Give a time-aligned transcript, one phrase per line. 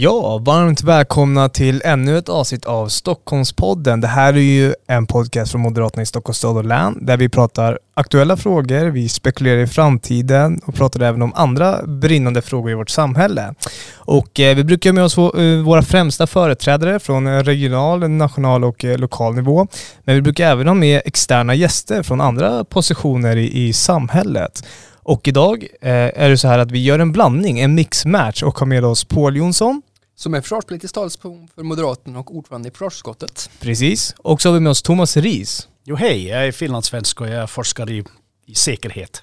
[0.00, 4.00] Ja, varmt välkomna till ännu ett avsnitt av Stockholmspodden.
[4.00, 7.28] Det här är ju en podcast från Moderaterna i Stockholms stad och län där vi
[7.28, 12.74] pratar aktuella frågor, vi spekulerar i framtiden och pratar även om andra brinnande frågor i
[12.74, 13.54] vårt samhälle.
[13.96, 18.84] Och eh, vi brukar med oss eh, våra främsta företrädare från eh, regional, national och
[18.84, 19.66] eh, lokal nivå.
[20.04, 24.62] Men vi brukar även ha med externa gäster från andra positioner i, i samhället.
[25.08, 28.58] Och idag eh, är det så här att vi gör en blandning, en mixmatch och
[28.58, 29.82] har med oss Paul Jonsson.
[30.18, 33.50] Som är försvarspolitisk talesperson för Moderaterna och ordförande i försvarsutskottet.
[33.60, 34.14] Precis.
[34.18, 35.68] Och så har vi med oss Thomas Ries.
[35.84, 38.04] Jo hej, jag är finlandssvensk och jag forskar i,
[38.46, 39.22] i säkerhet.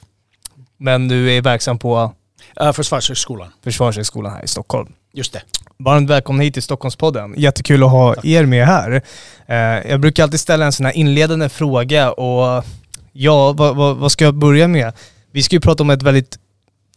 [0.77, 2.13] Men du är verksam på
[2.61, 3.47] Uh, Försvarshögskolan.
[3.63, 4.93] Försvarshögskolan här i Stockholm.
[5.13, 5.41] Just det.
[5.77, 7.33] Varmt välkomna hit till Stockholmspodden.
[7.37, 9.01] Jättekul att ha er med här.
[9.45, 9.55] Eh,
[9.91, 12.65] jag brukar alltid ställa en sån här inledande fråga och
[13.11, 14.93] ja, vad, vad, vad ska jag börja med?
[15.31, 16.39] Vi ska ju prata om ett väldigt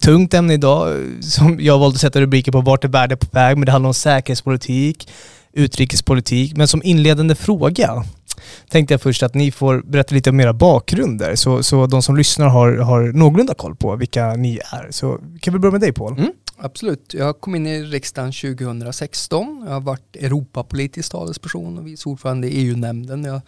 [0.02, 3.26] tungt ämne idag eh, som jag valde att sätta rubriker på vart är världen på
[3.30, 5.10] väg, men det handlar om säkerhetspolitik,
[5.52, 6.56] utrikespolitik.
[6.56, 8.04] Men som inledande fråga
[8.68, 12.16] tänkte jag först att ni får berätta lite om era bakgrunder så, så de som
[12.16, 14.88] lyssnar har, har någorlunda koll på vilka ni är.
[14.90, 16.18] Så kan vi börja med dig Paul?
[16.18, 19.62] Mm, absolut, jag kom in i riksdagen 2016.
[19.66, 23.24] Jag har varit Europapolitisk talesperson och vice ordförande i EU-nämnden.
[23.24, 23.40] Jag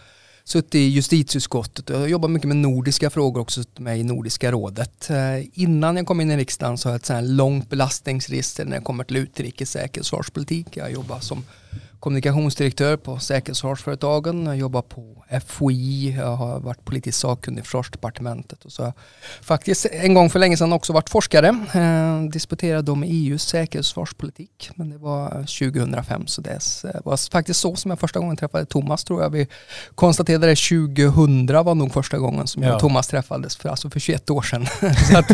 [0.51, 5.11] suttit i justitieutskottet och jag jobbar mycket med nordiska frågor också med i Nordiska rådet.
[5.11, 8.65] Eh, innan jag kom in i riksdagen så har jag ett så här långt belastningsregister
[8.65, 10.67] när det kommer till utrikes säkerhetsförsvarspolitik.
[10.77, 11.45] Jag jobbar som
[12.01, 14.47] kommunikationsdirektör på säkerhetsförsvarsföretagen.
[14.47, 18.95] Jag jobbar på FOI, jag har varit politisk sakkunnig i försvarsdepartementet och så har jag
[19.45, 21.49] faktiskt en gång för länge sedan också varit forskare.
[21.75, 26.61] Eh, disputerade om EUs säkerhetsförsvarspolitik men det var 2005 så det
[27.05, 29.31] var faktiskt så som jag första gången träffade Thomas tror jag.
[29.31, 29.49] Vi
[29.95, 34.01] konstaterade det 2000 var nog första gången som jag och Thomas träffades för, alltså för
[34.01, 34.67] 21 år sedan.
[35.11, 35.29] så, att,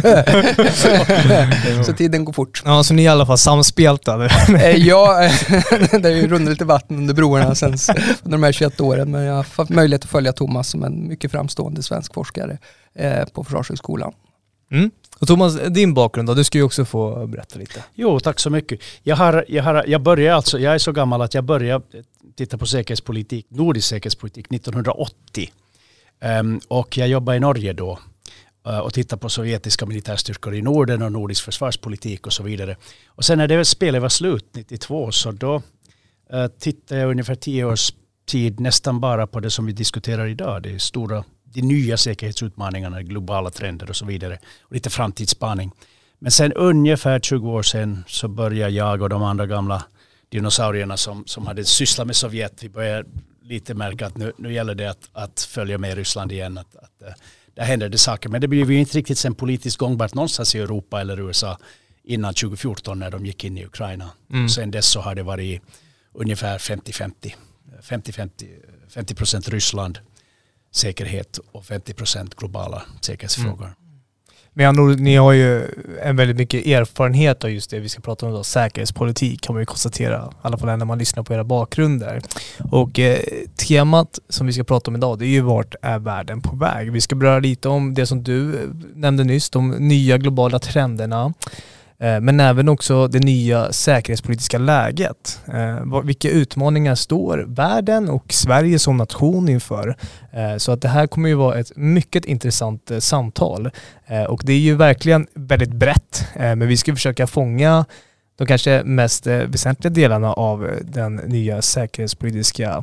[1.86, 2.62] så tiden går fort.
[2.64, 4.24] Ja, så ni är i alla fall samspelta?
[4.24, 5.18] Eh, ja,
[6.00, 6.26] det är ju
[6.56, 7.70] lite vatten under broarna sen
[8.22, 9.10] under de här 21 åren.
[9.10, 12.58] Men jag har fått möjlighet att följa Thomas som en mycket framstående svensk forskare
[12.94, 14.12] eh, på Försvarshögskolan.
[14.70, 14.90] Mm.
[15.20, 16.34] Och Thomas, din bakgrund då?
[16.34, 17.84] Du ska ju också få berätta lite.
[17.94, 18.80] Jo, tack så mycket.
[19.02, 21.84] Jag, har, jag, har, jag började alltså, jag är så gammal att jag började
[22.36, 25.50] titta på säkerhetspolitik, nordisk säkerhetspolitik 1980.
[26.20, 27.98] Um, ehm, och jag jobbade i Norge då
[28.68, 32.76] uh, och tittade på sovjetiska militärstyrkor i Norden och nordisk försvarspolitik och så vidare.
[33.06, 35.62] Och sen när det spelet var slut 92 så då
[36.34, 37.92] uh, tittade jag ungefär tio års
[38.26, 40.62] tid nästan bara på det som vi diskuterar idag.
[40.62, 44.38] Det är stora, de nya säkerhetsutmaningarna, globala trender och så vidare.
[44.60, 45.72] Och lite framtidsspaning.
[46.18, 49.84] Men sen ungefär 20 år sedan så började jag och de andra gamla
[50.28, 53.08] dinosaurierna som, som hade sysslat med Sovjet, vi började
[53.42, 56.58] lite märka att nu, nu gäller det att, att följa med Ryssland igen.
[56.58, 57.14] Att, att, eh,
[57.54, 58.28] där händer det saker.
[58.28, 61.58] Men det blev ju inte riktigt sen politiskt gångbart någonstans i Europa eller USA
[62.04, 64.10] innan 2014 när de gick in i Ukraina.
[64.32, 64.48] Mm.
[64.48, 65.62] Sen dess så har det varit
[66.16, 67.34] ungefär 50-50.
[67.82, 69.98] 50-50 procent Ryssland
[70.70, 73.64] säkerhet och 50 procent globala säkerhetsfrågor.
[73.64, 73.76] Mm.
[74.58, 75.62] Men andra ni har ju
[76.02, 79.62] en väldigt mycket erfarenhet av just det vi ska prata om idag, säkerhetspolitik kan man
[79.62, 82.20] ju konstatera, i alla fall när man lyssnar på era bakgrunder.
[82.70, 83.18] Och eh,
[83.68, 86.92] temat som vi ska prata om idag, det är ju vart är världen på väg?
[86.92, 91.34] Vi ska beröra lite om det som du eh, nämnde nyss, de nya globala trenderna.
[91.98, 95.40] Eh, men även också det nya säkerhetspolitiska läget.
[95.46, 99.96] Eh, vilka utmaningar står världen och Sverige som nation inför?
[100.32, 103.70] Eh, så att det här kommer ju vara ett mycket intressant samtal.
[104.28, 107.84] Och det är ju verkligen väldigt brett, men vi ska försöka fånga
[108.38, 112.82] de kanske mest väsentliga delarna av den nya säkerhetspolitiska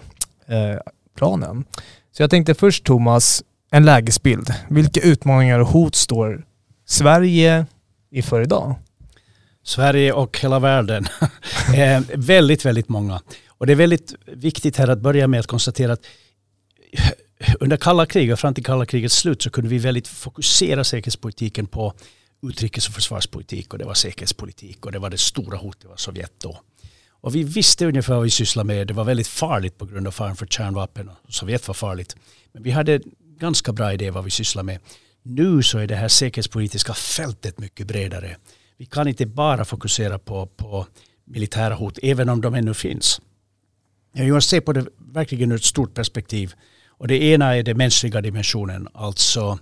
[1.18, 1.64] planen.
[2.12, 4.54] Så jag tänkte först Thomas, en lägesbild.
[4.70, 6.46] Vilka utmaningar och hot står
[6.86, 7.66] Sverige
[8.12, 8.76] inför idag?
[9.64, 11.08] Sverige och hela världen.
[11.76, 13.22] Eh, väldigt, väldigt många.
[13.48, 16.06] Och det är väldigt viktigt här att börja med att konstatera att
[17.60, 21.94] under kalla kriget, fram till kalla krigets slut, så kunde vi väldigt fokusera säkerhetspolitiken på
[22.42, 26.34] utrikes och försvarspolitik och det var säkerhetspolitik och det var det stora hotet, var Sovjet
[26.38, 26.60] då.
[27.10, 28.88] Och vi visste ungefär vad vi sysslade med.
[28.88, 31.10] Det var väldigt farligt på grund av faran för kärnvapen.
[31.10, 32.16] och Sovjet var farligt.
[32.54, 33.02] Men vi hade
[33.40, 34.80] ganska bra idé vad vi sysslade med.
[35.24, 38.38] Nu så är det här säkerhetspolitiska fältet mycket bredare
[38.84, 40.88] vi kan inte bara fokusera på, på
[41.26, 43.22] militära hot, även om de ännu finns.
[44.14, 46.54] Jag ser på det verkligen ur ett stort perspektiv.
[46.88, 49.60] Och det ena är den mänskliga dimensionen, alltså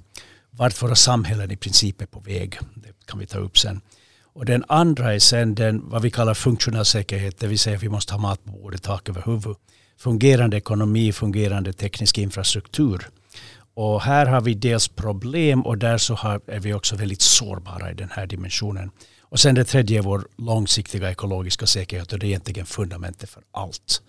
[0.51, 2.59] vart våra samhällen i princip är på väg.
[2.75, 3.81] Det kan vi ta upp sen.
[4.33, 7.83] Och den andra är sen den vad vi kallar funktionell säkerhet, det vill säga att
[7.83, 9.57] vi måste ha mat på bordet, tak över huvudet.
[9.97, 13.09] Fungerande ekonomi, fungerande teknisk infrastruktur.
[13.73, 17.91] Och här har vi dels problem och där så har, är vi också väldigt sårbara
[17.91, 18.91] i den här dimensionen.
[19.21, 23.43] Och sen det tredje är vår långsiktiga ekologiska säkerhet och det är egentligen fundamentet för
[23.51, 24.01] allt.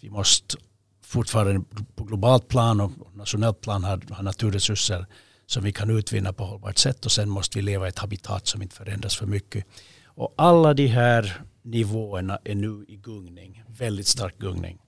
[0.00, 0.56] Vi måste
[1.04, 5.06] fortfarande på globalt plan och nationellt plan ha, ha naturresurser
[5.46, 8.46] som vi kan utvinna på hållbart sätt och sen måste vi leva i ett habitat
[8.46, 9.64] som inte förändras för mycket.
[10.04, 14.78] Och alla de här nivåerna är nu i gungning, väldigt stark gungning.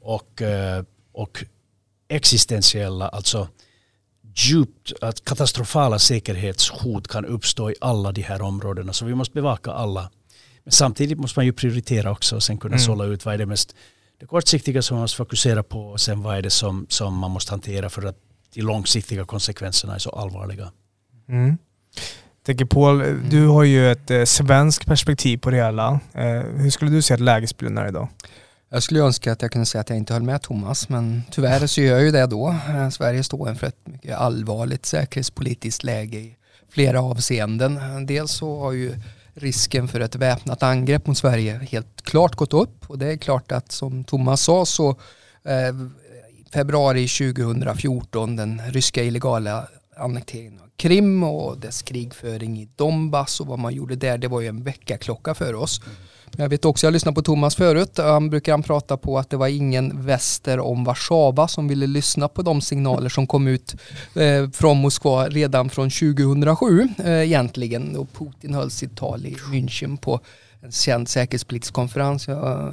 [0.00, 1.44] Och, eh, och
[2.08, 3.48] existentiella, alltså
[4.34, 8.92] djupt, att katastrofala säkerhetshot kan uppstå i alla de här områdena.
[8.92, 10.10] Så vi måste bevaka alla.
[10.64, 12.84] Men samtidigt måste man ju prioritera också och sen kunna mm.
[12.86, 13.74] sålla ut vad är det mest
[14.22, 17.30] det kortsiktiga som man måste fokusera på och sen vad är det som, som man
[17.30, 18.16] måste hantera för att
[18.54, 20.72] de långsiktiga konsekvenserna är så allvarliga.
[21.28, 21.58] Mm.
[22.42, 26.00] tänker Paul, du har ju ett eh, svenskt perspektiv på det hela.
[26.12, 28.08] Eh, hur skulle du säga att lägesbilden är idag?
[28.74, 31.66] Jag skulle önska att jag kunde säga att jag inte höll med Thomas, men tyvärr
[31.66, 32.48] så gör jag ju det då.
[32.48, 36.36] Eh, Sverige står inför ett mycket allvarligt säkerhetspolitiskt läge i
[36.68, 38.06] flera avseenden.
[38.06, 38.94] Dels så har ju
[39.34, 43.52] risken för ett väpnat angrepp mot Sverige helt klart gått upp och det är klart
[43.52, 44.90] att som Thomas sa så
[45.44, 45.74] eh,
[46.52, 53.58] februari 2014 den ryska illegala annekteringen av Krim och dess krigföring i Donbass och vad
[53.58, 55.80] man gjorde där det var ju en väckarklocka för oss.
[55.86, 55.96] Mm.
[56.36, 59.36] Jag vet också, jag lyssnade på Thomas förut, han brukar han prata på att det
[59.36, 63.76] var ingen väster om Warszawa som ville lyssna på de signaler som kom ut
[64.14, 67.96] eh, från Moskva redan från 2007 eh, egentligen.
[67.96, 70.20] Och Putin höll sitt tal i München på
[70.60, 72.28] en känd säkerhetspolitisk konferens.
[72.28, 72.72] Jag eh,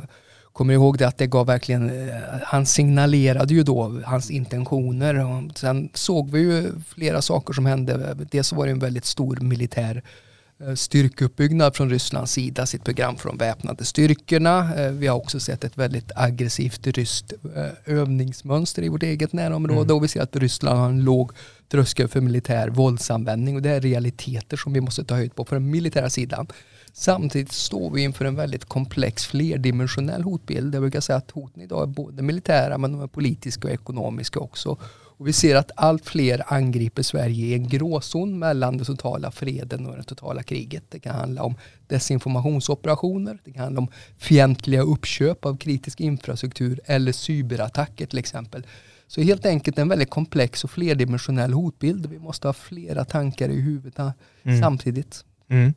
[0.54, 5.26] kommer ihåg det att det gav verkligen, eh, han signalerade ju då hans intentioner.
[5.26, 8.16] Och sen såg vi ju flera saker som hände.
[8.32, 10.04] Dels var det en väldigt stor militär
[10.76, 14.76] styrkeuppbyggnad från Rysslands sida, sitt program för de väpnade styrkorna.
[14.76, 19.82] Eh, vi har också sett ett väldigt aggressivt ryskt eh, övningsmönster i vårt eget närområde
[19.84, 19.96] mm.
[19.96, 21.32] och vi ser att Ryssland har en låg
[21.72, 25.56] tröskel för militär våldsanvändning och det är realiteter som vi måste ta höjd på på
[25.56, 26.48] den militära sidan.
[26.94, 30.76] Samtidigt står vi inför en väldigt komplex flerdimensionell hotbild.
[30.76, 34.40] Jag brukar säga att hoten idag är både militära men de är politiska och ekonomiska
[34.40, 34.78] också.
[35.19, 39.86] Och vi ser att allt fler angriper Sverige i en gråzon mellan den totala freden
[39.86, 40.83] och det totala kriget.
[40.89, 41.56] Det kan handla om
[41.88, 43.88] desinformationsoperationer, det kan handla om
[44.18, 48.66] fientliga uppköp av kritisk infrastruktur eller cyberattacker till exempel.
[49.07, 52.06] Så helt enkelt en väldigt komplex och flerdimensionell hotbild.
[52.06, 54.62] Vi måste ha flera tankar i huvudet mm.
[54.62, 55.25] samtidigt.
[55.50, 55.74] Mm.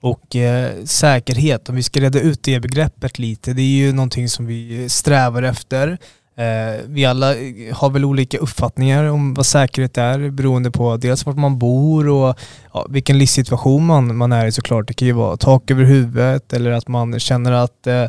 [0.00, 4.28] Och eh, säkerhet, om vi ska reda ut det begreppet lite, det är ju någonting
[4.28, 5.98] som vi strävar efter.
[6.38, 11.26] Eh, vi alla eh, har väl olika uppfattningar om vad säkerhet är beroende på dels
[11.26, 12.38] vart man bor och
[12.72, 14.88] ja, vilken livssituation man, man är i såklart.
[14.88, 18.02] Det kan ju vara tak över huvudet eller att man känner att eh,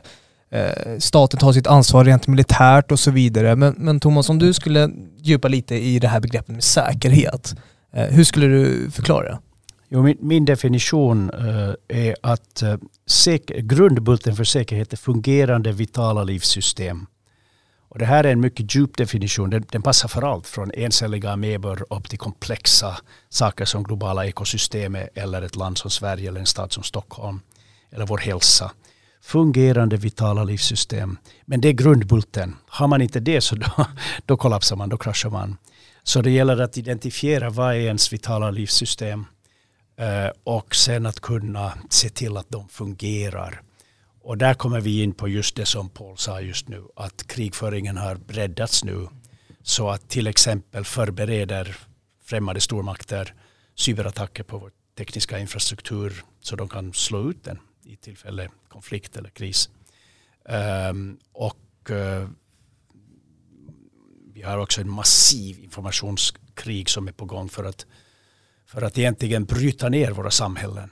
[0.52, 3.56] eh staten tar sitt ansvar rent militärt och så vidare.
[3.56, 7.56] Men, men Thomas, om du skulle djupa lite i det här begreppet med säkerhet,
[7.94, 9.40] eh, hur skulle du förklara?
[9.90, 12.76] Jo, min, min definition eh, är att eh,
[13.58, 17.06] grundbulten för säkerhet är fungerande vitala livssystem
[17.90, 19.50] och det här är en mycket djup definition.
[19.50, 22.98] Den, den passar för allt från encelliga amebor upp till komplexa
[23.30, 27.42] saker som globala ekosystem eller ett land som Sverige eller en stad som Stockholm.
[27.92, 28.72] Eller vår hälsa.
[29.22, 31.18] Fungerande vitala livssystem.
[31.46, 32.56] Men det är grundbulten.
[32.68, 33.68] Har man inte det så då,
[34.26, 35.58] då kollapsar man, då kraschar man.
[36.04, 39.26] Så det gäller att identifiera vad är ens vitala livssystem
[40.00, 43.62] eh, och sen att kunna se till att de fungerar
[44.22, 47.98] och där kommer vi in på just det som Paul sa just nu, att krigföringen
[47.98, 49.08] har breddats nu.
[49.62, 51.78] Så att till exempel förbereder
[52.24, 53.34] främmande stormakter
[53.76, 59.30] cyberattacker på vår tekniska infrastruktur så de kan slå ut den i tillfälle konflikt eller
[59.30, 59.70] kris.
[60.90, 62.30] Um, och uh,
[64.34, 67.86] vi har också en massiv informationskrig som är på gång för att,
[68.66, 70.92] för att egentligen bryta ner våra samhällen.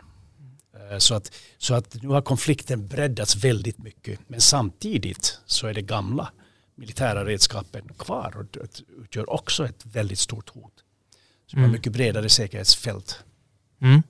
[0.92, 4.20] Eh, så att, så att nu har konflikten breddats väldigt mycket.
[4.28, 6.32] Men samtidigt så är det gamla
[6.76, 10.74] militära redskapen kvar och utgör också ett väldigt stort hot.
[11.46, 11.72] Så mm.
[11.72, 13.24] mycket bredare säkerhetsfält.
[13.82, 14.04] Mm.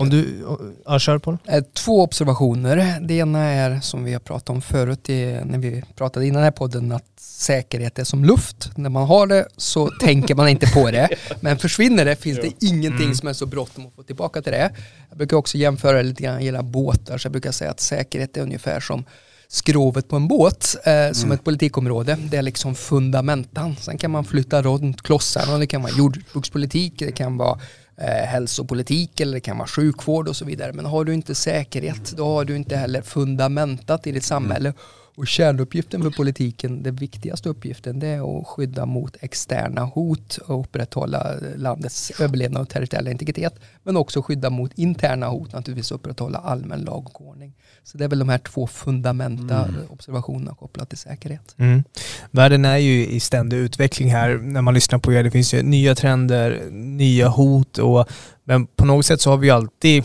[0.00, 0.44] Om du,
[0.84, 3.00] ja, kör på eh, Två observationer.
[3.00, 5.08] Det ena är som vi har pratat om förut
[5.44, 8.70] när vi pratade innan den här podden att säkerhet är som luft.
[8.76, 11.08] När man har det så tänker man inte på det.
[11.40, 13.14] Men försvinner det finns det ingenting mm.
[13.14, 14.70] som är så bråttom att få tillbaka till det.
[15.08, 18.40] Jag brukar också jämföra lite grann gälla båtar så jag brukar säga att säkerhet är
[18.40, 19.04] ungefär som
[19.48, 21.14] skrovet på en båt eh, mm.
[21.14, 22.16] som ett politikområde.
[22.30, 23.76] Det är liksom fundamentan.
[23.76, 27.58] Sen kan man flytta runt klossarna det kan vara jordbrukspolitik, det kan vara
[28.00, 30.72] Eh, hälsopolitik eller det kan vara sjukvård och så vidare.
[30.72, 34.72] Men har du inte säkerhet då har du inte heller fundamentat i ditt samhälle.
[35.20, 40.60] Och kärnuppgiften för politiken, den viktigaste uppgiften, det är att skydda mot externa hot och
[40.60, 43.60] upprätthålla landets överlevnad och territoriella integritet.
[43.82, 47.54] Men också skydda mot interna hot, naturligtvis upprätthålla allmän lag och ordning.
[47.84, 49.80] Så det är väl de här två fundamenta mm.
[49.90, 51.54] observationerna kopplat till säkerhet.
[51.58, 51.84] Mm.
[52.30, 55.22] Världen är ju i ständig utveckling här när man lyssnar på er.
[55.22, 58.08] Det finns ju nya trender, nya hot och
[58.44, 60.04] men på något sätt så har vi alltid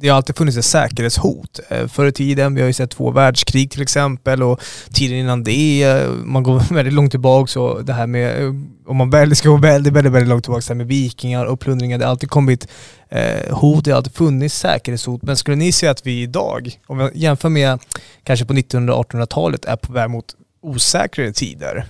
[0.00, 1.60] det har alltid funnits ett säkerhetshot.
[1.68, 4.60] Eh, förr i tiden, vi har ju sett två världskrig till exempel och
[4.92, 8.54] tiden innan det, eh, man går väldigt långt tillbaka så det här med, eh,
[8.86, 11.60] om man väl ska gå väldigt, väldigt, väldigt långt tillbaka, det här med vikingar och
[11.60, 12.68] plundringar, det har alltid kommit
[13.08, 15.22] eh, hot, det har alltid funnits säkerhetshot.
[15.22, 17.78] Men skulle ni säga att vi idag, om vi jämför med
[18.24, 20.26] kanske på 1900-1800-talet, är på väg mot
[20.62, 21.86] osäkrare tider?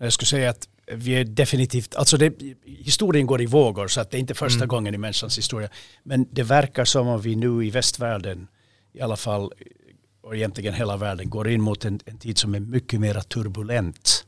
[0.00, 4.10] Jag skulle säga att vi är definitivt, alltså det, historien går i vågor så att
[4.10, 4.68] det är inte första mm.
[4.68, 5.68] gången i människans historia.
[6.02, 8.48] Men det verkar som om vi nu i västvärlden,
[8.92, 9.52] i alla fall
[10.22, 14.24] och egentligen hela världen, går in mot en, en tid som är mycket mer turbulent.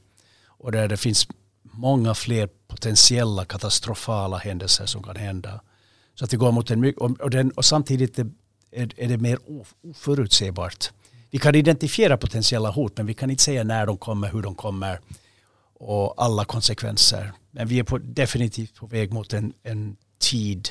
[0.47, 1.29] Och där det finns
[1.63, 5.61] många fler potentiella katastrofala händelser som kan hända.
[6.15, 8.31] Så att det går mot en och, den, och samtidigt är,
[8.97, 9.39] är det mer
[9.83, 10.91] oförutsägbart.
[11.31, 14.55] Vi kan identifiera potentiella hot men vi kan inte säga när de kommer, hur de
[14.55, 15.01] kommer
[15.79, 17.33] och alla konsekvenser.
[17.51, 20.69] Men vi är på, definitivt på väg mot en, en tid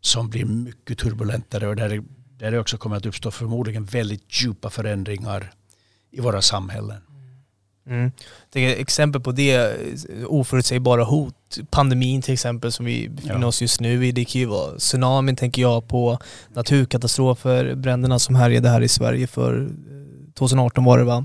[0.00, 2.04] som blir mycket turbulentare och där det,
[2.38, 5.52] där det också kommer att uppstå förmodligen väldigt djupa förändringar
[6.10, 7.02] i våra samhällen.
[7.86, 8.12] Mm.
[8.52, 9.76] Det exempel på det,
[10.26, 13.46] oförutsägbara hot, pandemin till exempel som vi befinner ja.
[13.46, 18.34] oss just nu i, det kan ju vara tsunamin tänker jag på, naturkatastrofer, bränderna som
[18.34, 19.70] härjade här i Sverige för
[20.34, 21.24] 2018 var det va?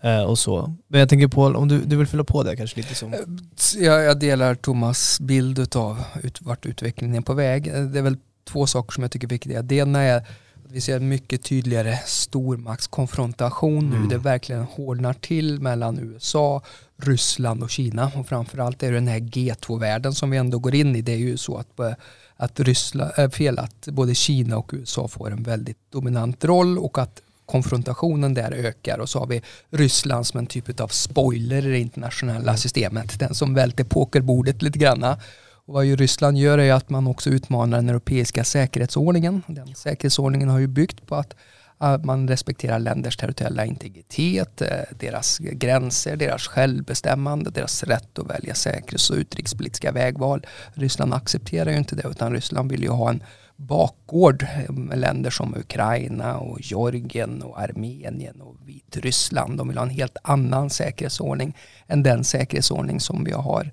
[0.00, 0.18] Mm.
[0.18, 0.74] Eh, och så.
[0.88, 3.14] Men jag tänker på, om du, du vill fylla på det kanske lite som...
[3.14, 3.20] Eh,
[3.76, 7.66] jag, jag delar Thomas bild av ut, vart utvecklingen är på väg.
[7.66, 9.62] Eh, det är väl två saker som jag tycker är viktiga.
[9.62, 10.26] Det ena är att
[10.68, 13.96] vi ser en mycket tydligare stormaktskonfrontation nu.
[13.96, 14.08] Mm.
[14.08, 16.62] Det verkligen hårdnar till mellan USA,
[17.02, 18.12] Ryssland och Kina.
[18.16, 21.02] Och framförallt är det den här G2-världen som vi ändå går in i.
[21.02, 21.80] Det är ju så att
[22.42, 26.98] att, Ryssland, äh, fel, att både Kina och USA får en väldigt dominant roll och
[26.98, 31.70] att konfrontationen där ökar och så har vi Ryssland som en typ av spoiler i
[31.70, 32.56] det internationella mm.
[32.56, 33.18] systemet.
[33.18, 35.18] Den som välter pokerbordet lite granna.
[35.66, 39.42] Och vad ju Ryssland gör är att man också utmanar den europeiska säkerhetsordningen.
[39.46, 41.34] Den säkerhetsordningen har ju byggt på att
[42.04, 44.68] man respekterar länders territoriella integritet, eh,
[44.98, 50.46] deras gränser, deras självbestämmande, deras rätt att välja säkerhets och utrikespolitiska vägval.
[50.74, 53.22] Ryssland accepterar ju inte det utan Ryssland vill ju ha en
[53.56, 59.58] bakgård med länder som Ukraina och Georgien och Armenien och Vitryssland.
[59.58, 61.56] De vill ha en helt annan säkerhetsordning
[61.86, 63.72] än den säkerhetsordning som vi har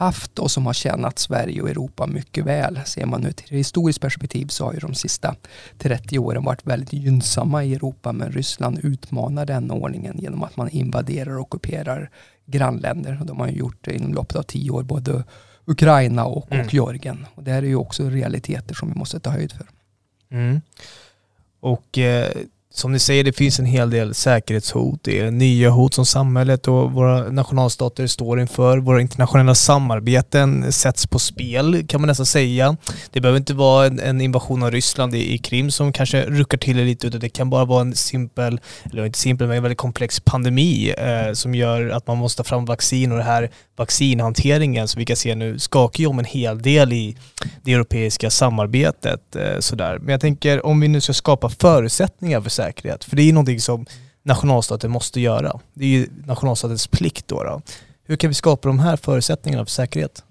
[0.00, 2.80] haft och som har tjänat Sverige och Europa mycket väl.
[2.84, 5.34] Ser man ur ett historiskt perspektiv så har ju de sista
[5.78, 10.68] 30 åren varit väldigt gynnsamma i Europa men Ryssland utmanar den ordningen genom att man
[10.68, 12.10] invaderar och ockuperar
[12.46, 13.18] grannländer.
[13.20, 15.24] Och de har gjort det inom loppet av tio år både
[15.64, 16.66] Ukraina och, mm.
[16.66, 17.26] och Georgien.
[17.34, 19.66] Och det här är ju också realiteter som vi måste ta höjd för.
[20.30, 20.60] Mm.
[21.60, 22.28] Och eh,
[22.72, 25.00] som ni säger, det finns en hel del säkerhetshot.
[25.02, 28.78] Det är nya hot som samhället och våra nationalstater står inför.
[28.78, 32.76] Våra internationella samarbeten sätts på spel kan man nästan säga.
[33.10, 36.58] Det behöver inte vara en, en invasion av Ryssland i, i, Krim som kanske ruckar
[36.58, 38.60] till det lite utan det kan bara vara en simpel,
[38.92, 42.48] eller inte simpel, men en väldigt komplex pandemi eh, som gör att man måste ta
[42.48, 43.50] fram vaccin och det här
[43.80, 47.16] vaccinhanteringen som vi kan se nu skakar ju om en hel del i
[47.62, 49.36] det europeiska samarbetet.
[49.36, 49.98] Eh, sådär.
[49.98, 53.32] Men jag tänker om vi nu ska skapa förutsättningar för säkerhet, för det är ju
[53.32, 53.86] någonting som
[54.22, 55.60] nationalstaten måste göra.
[55.74, 57.44] Det är ju nationalstatens plikt då.
[57.44, 57.62] då.
[58.04, 60.24] Hur kan vi skapa de här förutsättningarna för säkerhet?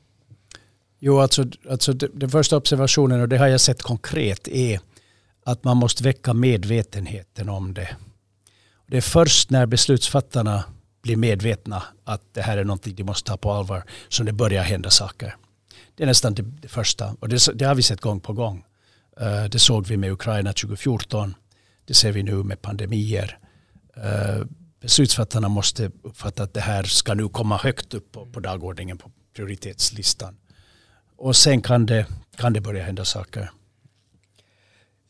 [0.99, 4.79] Jo, alltså, alltså den första observationen, och det har jag sett konkret, är
[5.45, 7.89] att man måste väcka medvetenheten om det.
[8.87, 10.63] Det är först när beslutsfattarna
[11.09, 14.63] blir medvetna att det här är någonting de måste ta på allvar så det börjar
[14.63, 15.35] hända saker.
[15.95, 18.65] Det är nästan det, det första och det, det, har vi sett gång på gång.
[19.21, 21.35] Uh, det såg vi med Ukraina 2014.
[21.85, 23.39] Det ser vi nu med pandemier.
[23.97, 24.45] Uh,
[24.81, 29.11] beslutsfattarna måste uppfatta att det här ska nu komma högt upp på, på dagordningen på
[29.35, 30.37] prioritetslistan.
[31.17, 33.51] Och sen kan det, kan det börja hända saker.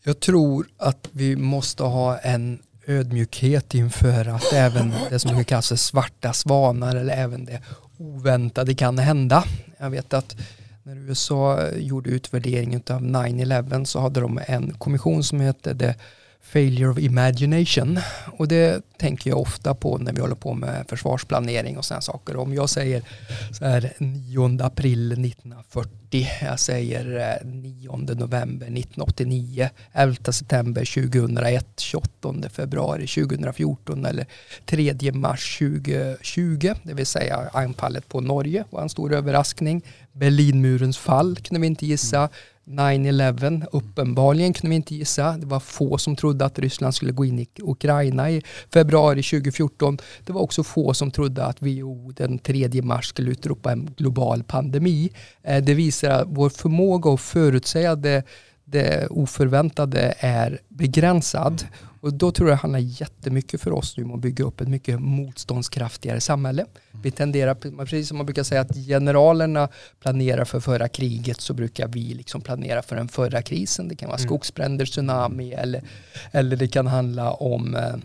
[0.03, 5.75] Jag tror att vi måste ha en ödmjukhet inför att även det som kallas för
[5.75, 7.62] svarta svanar eller även det
[7.98, 9.43] oväntade kan hända.
[9.77, 10.36] Jag vet att
[10.84, 15.93] när USA gjorde utvärderingen av 9-11 så hade de en kommission som hette The
[16.41, 18.00] failure of imagination.
[18.38, 22.36] Och det tänker jag ofta på när vi håller på med försvarsplanering och sådana saker.
[22.36, 23.03] Om jag säger
[23.51, 32.50] så här 9 april 1940, jag säger eh, 9 november 1989, 11 september 2001, 28
[32.50, 34.25] februari 2014 eller
[34.65, 39.81] 3 mars 2020, det vill säga anfallet på Norge var en stor överraskning.
[40.12, 42.29] Berlinmurens fall kunde vi inte gissa.
[42.69, 45.38] 9-11, uppenbarligen kunde vi inte gissa.
[45.38, 48.41] Det var få som trodde att Ryssland skulle gå in i Ukraina i
[48.73, 49.97] februari 2014.
[50.25, 54.43] Det var också få som trodde att WHO den 3 mars skulle utropa en global
[54.43, 55.11] pandemi.
[55.43, 58.23] Eh, det visar vår förmåga att förutsäga det,
[58.71, 61.67] det oförväntade är begränsad
[62.01, 64.67] och då tror jag det handlar jättemycket för oss nu om att bygga upp ett
[64.67, 66.61] mycket motståndskraftigare samhälle.
[66.61, 67.01] Mm.
[67.01, 71.88] Vi tenderar, precis som man brukar säga att generalerna planerar för förra kriget så brukar
[71.88, 73.88] vi liksom planera för den förra krisen.
[73.88, 74.27] Det kan vara mm.
[74.27, 75.83] skogsbränder, tsunami eller,
[76.31, 77.95] eller det kan handla om eh,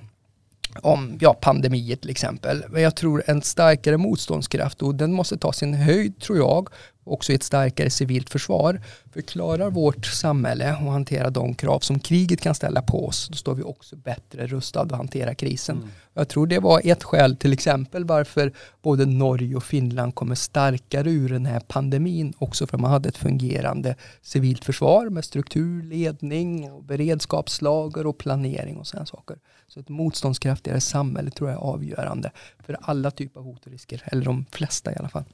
[0.83, 2.65] om ja, pandemier till exempel.
[2.69, 6.69] Men jag tror en starkare motståndskraft och den måste ta sin höjd tror jag
[7.05, 8.81] också i ett starkare civilt försvar.
[9.13, 13.55] Förklarar vårt samhälle och hantera de krav som kriget kan ställa på oss, då står
[13.55, 15.77] vi också bättre rustade att hantera krisen.
[15.77, 15.89] Mm.
[16.15, 21.11] Jag tror det var ett skäl till exempel varför både Norge och Finland kommer starkare
[21.11, 25.83] ur den här pandemin, också för att man hade ett fungerande civilt försvar med struktur,
[25.83, 29.39] ledning och beredskapslager och planering och sådana saker.
[29.69, 34.03] Så ett motståndskraftigare samhälle tror jag är avgörande för alla typer av hot och risker,
[34.07, 35.25] eller de flesta i alla fall.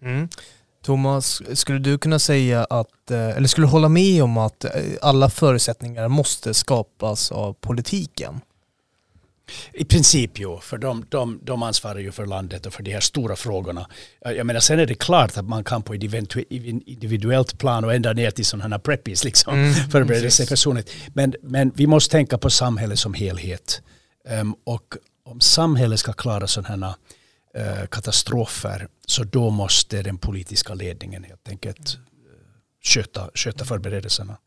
[0.00, 0.28] Mm.
[0.82, 4.70] Thomas, skulle du kunna säga att, eh, eller skulle du hålla med om att eh,
[5.02, 8.40] alla förutsättningar måste skapas av politiken?
[9.72, 13.00] I princip jo, för de, de, de ansvarar ju för landet och för de här
[13.00, 13.86] stora frågorna.
[14.20, 18.12] Jag menar sen är det klart att man kan på ett individuellt plan och ända
[18.12, 20.90] ner till sådana här preppies liksom mm, förbereda sig personligt.
[21.14, 23.82] Men, men vi måste tänka på samhället som helhet.
[24.40, 24.94] Um, och
[25.24, 26.94] om samhället ska klara sådana här Eh,
[27.58, 32.00] Eh, katastrofer så då måste den politiska ledningen helt enkelt eh,
[32.84, 34.38] sköta, sköta förberedelserna.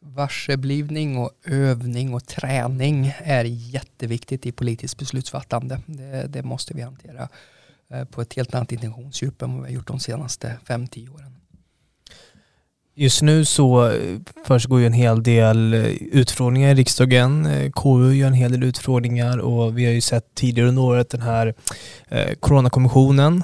[0.00, 5.80] Varseblivning och övning och träning är jätteviktigt i politiskt beslutsfattande.
[5.86, 7.28] Det, det måste vi hantera
[7.90, 11.41] eh, på ett helt annat intentionsdjup än vad vi har gjort de senaste 5-10 åren.
[12.94, 17.46] Just nu så eh, försiggår ju en hel del eh, utfrågningar i riksdagen.
[17.46, 21.10] Eh, KU gör en hel del utfrågningar och vi har ju sett tidigare under året
[21.10, 21.54] den här
[22.40, 23.42] Coronakommissionen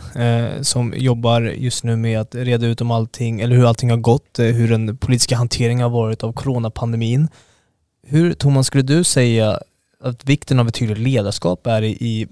[0.63, 4.39] som jobbar just nu med att reda ut om allting, eller hur allting har gått,
[4.39, 7.29] hur den politiska hanteringen har varit av coronapandemin.
[8.07, 9.61] Hur, Thomas, skulle du säga
[10.01, 12.29] att vikten av ett tydligt ledarskap är i,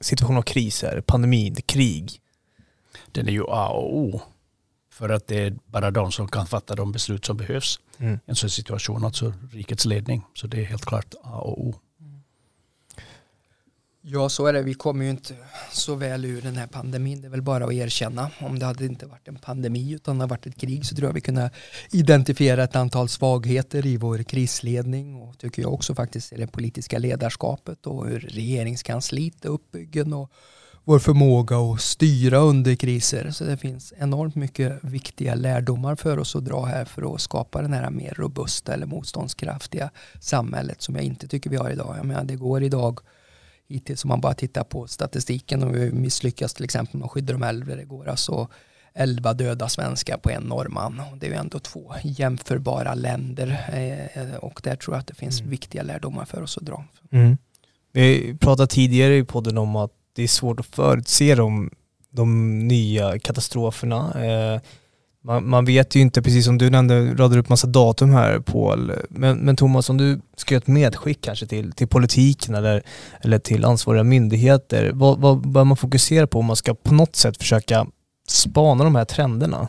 [0.00, 2.10] situationer av kriser, pandemin, krig?
[3.12, 4.20] Den är ju A och O
[4.92, 8.14] för att det är bara de som kan fatta de beslut som behövs mm.
[8.14, 10.22] i en sån situation, alltså rikets ledning.
[10.34, 11.74] Så det är helt klart A och O.
[14.04, 14.62] Ja, så är det.
[14.62, 15.34] Vi kommer ju inte
[15.72, 17.20] så väl ur den här pandemin.
[17.20, 18.30] Det är väl bara att erkänna.
[18.40, 21.08] Om det hade inte varit en pandemi utan det hade varit ett krig så tror
[21.08, 21.50] jag vi kunde
[21.90, 26.98] identifiera ett antal svagheter i vår krisledning och tycker jag också faktiskt i det politiska
[26.98, 30.32] ledarskapet och hur regeringskansliet är uppbyggen och
[30.84, 33.30] vår förmåga att styra under kriser.
[33.30, 37.62] Så det finns enormt mycket viktiga lärdomar för oss att dra här för att skapa
[37.62, 39.90] den här mer robusta eller motståndskraftiga
[40.20, 41.94] samhället som jag inte tycker vi har idag.
[41.98, 43.00] Jag menar, det går idag
[43.68, 47.32] hittills om man bara tittar på statistiken och vi misslyckas till exempel med att skydda
[47.32, 47.76] de äldre.
[47.76, 48.48] Det går alltså
[48.94, 51.02] 11 döda svenskar på en norrman.
[51.20, 53.48] Det är ju ändå två jämförbara länder
[54.14, 55.50] eh, och där tror jag att det finns mm.
[55.50, 56.84] viktiga lärdomar för oss att dra.
[57.10, 57.36] Mm.
[57.92, 61.70] Vi pratade tidigare i podden om att det är svårt att förutse de,
[62.10, 64.24] de nya katastroferna.
[64.24, 64.60] Eh,
[65.24, 68.92] man, man, vet ju inte, precis som du nämnde, radar upp massa datum här Paul.
[69.08, 72.82] Men, men Thomas, om du ska göra ett medskick kanske till, till politiken eller,
[73.20, 74.90] eller till ansvariga myndigheter.
[74.94, 77.86] Vad, vad bör man fokusera på om man ska på något sätt försöka
[78.28, 79.68] spana de här trenderna?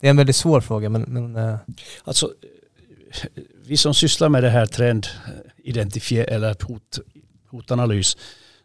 [0.00, 1.02] Det är en väldigt svår fråga men...
[1.02, 1.36] men.
[1.36, 1.56] Eh.
[2.04, 2.30] Alltså,
[3.66, 6.98] vi som sysslar med det här trendidentifiering eller hot,
[7.50, 8.16] hotanalys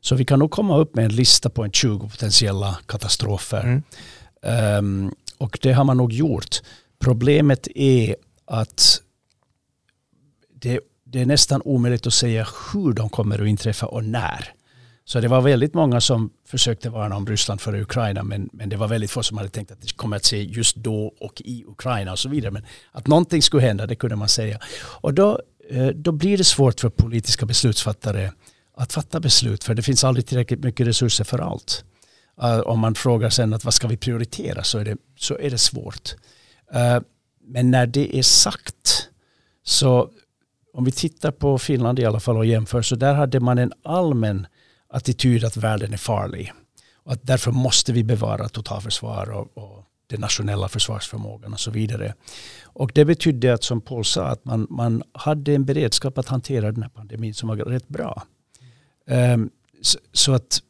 [0.02, 3.64] så vi kan nog komma upp med en lista på en 20 potentiella katastrofer.
[3.64, 4.78] Mm.
[4.78, 6.62] Um, och det har man nog gjort.
[7.00, 9.02] Problemet är att
[10.56, 14.54] det, det, är nästan omöjligt att säga hur de kommer att inträffa och när.
[15.06, 18.78] Så det var väldigt många som försökte varna om Ryssland före Ukraina men, men det
[18.78, 21.64] var väldigt få som hade tänkt att det kommer att se just då och i
[21.68, 22.52] Ukraina och så vidare.
[22.52, 24.60] Men att någonting skulle hända det kunde man säga.
[24.78, 28.32] Och då, eh, då blir det svårt för politiska beslutsfattare
[28.82, 31.86] att fatta beslut för det finns aldrig tillräckligt mycket resurser för allt.
[32.44, 35.50] Uh, om man frågar sen att vad ska vi prioritera så är det, så är
[35.50, 36.16] det svårt.
[36.76, 37.00] Uh,
[37.44, 39.10] men när det är sagt
[39.64, 40.10] så
[40.74, 43.74] om vi tittar på Finland i alla fall och jämför så där hade man en
[43.84, 44.48] allmän
[44.90, 46.54] attityd att världen är farlig.
[47.04, 52.14] Och att därför måste vi bevara totalförsvar och, och den nationella försvarsförmågan och så vidare.
[52.64, 56.72] Och det betydde att som Paul sa att man, man hade en beredskap att hantera
[56.72, 58.24] den här pandemin som var rätt bra.
[59.12, 59.50] Ehm,
[60.12, 60.62] så, att,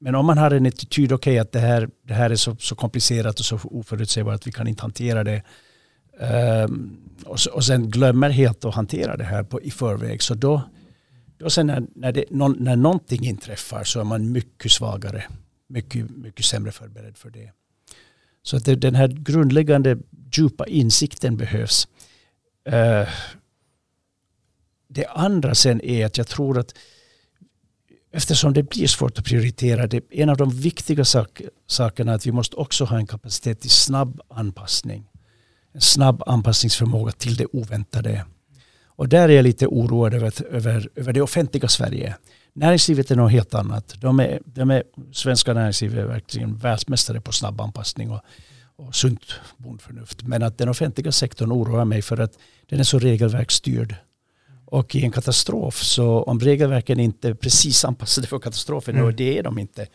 [0.00, 2.56] men om man har en attityd, okej okay, att det här, det här är så,
[2.56, 5.42] så komplicerat och så oförutsägbart att vi kan inte hantera det.
[6.20, 10.22] Ehm, och, och sen glömmer helt att hantera det här på, i förväg.
[10.22, 10.62] Så då,
[11.38, 15.24] då sen när, när, det, när någonting inträffar så är man mycket svagare.
[15.66, 17.52] Mycket, mycket sämre förberedd för det.
[18.42, 19.98] Så att det, den här grundläggande
[20.32, 21.88] djupa insikten behövs.
[22.68, 23.08] Uh,
[24.88, 26.74] det andra sen är att jag tror att
[28.12, 32.26] eftersom det blir svårt att prioritera, det en av de viktiga sak, sakerna är att
[32.26, 35.06] vi måste också ha en kapacitet till snabb anpassning.
[35.72, 38.24] En snabb anpassningsförmåga till det oväntade.
[38.86, 42.16] Och där är jag lite oroad över, över, över det offentliga Sverige.
[42.52, 43.94] Näringslivet är något helt annat.
[44.00, 48.20] De är, de är, svenska näringslivet är verkligen världsmästare på snabb anpassning och,
[48.76, 49.20] och sunt
[49.56, 50.22] bondförnuft.
[50.22, 52.32] Men att den offentliga sektorn oroar mig för att
[52.68, 53.94] den är så regelverksstyrd.
[54.70, 59.06] Och i en katastrof, så om regelverken inte är precis anpassade för katastrofen, mm.
[59.06, 59.86] och det är de inte,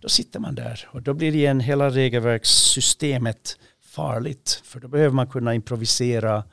[0.00, 0.88] då sitter man där.
[0.92, 4.62] Och då blir igen hela regelverkssystemet farligt.
[4.64, 6.44] För då behöver man kunna improvisera,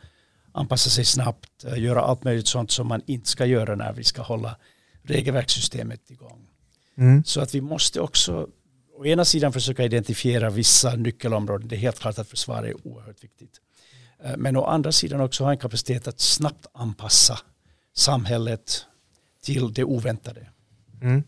[0.51, 4.03] anpassa sig snabbt, eh, göra allt möjligt sånt som man inte ska göra när vi
[4.03, 4.55] ska hålla
[5.03, 6.47] regelverkssystemet igång.
[6.97, 7.23] Mm.
[7.23, 8.47] Så att vi måste också
[8.97, 11.67] å ena sidan försöka identifiera vissa nyckelområden.
[11.67, 13.61] Det är helt klart att försvar är oerhört viktigt.
[14.23, 17.39] Eh, men å andra sidan också ha en kapacitet att snabbt anpassa
[17.95, 18.85] samhället
[19.45, 20.47] till det oväntade.
[21.01, 21.23] Mm.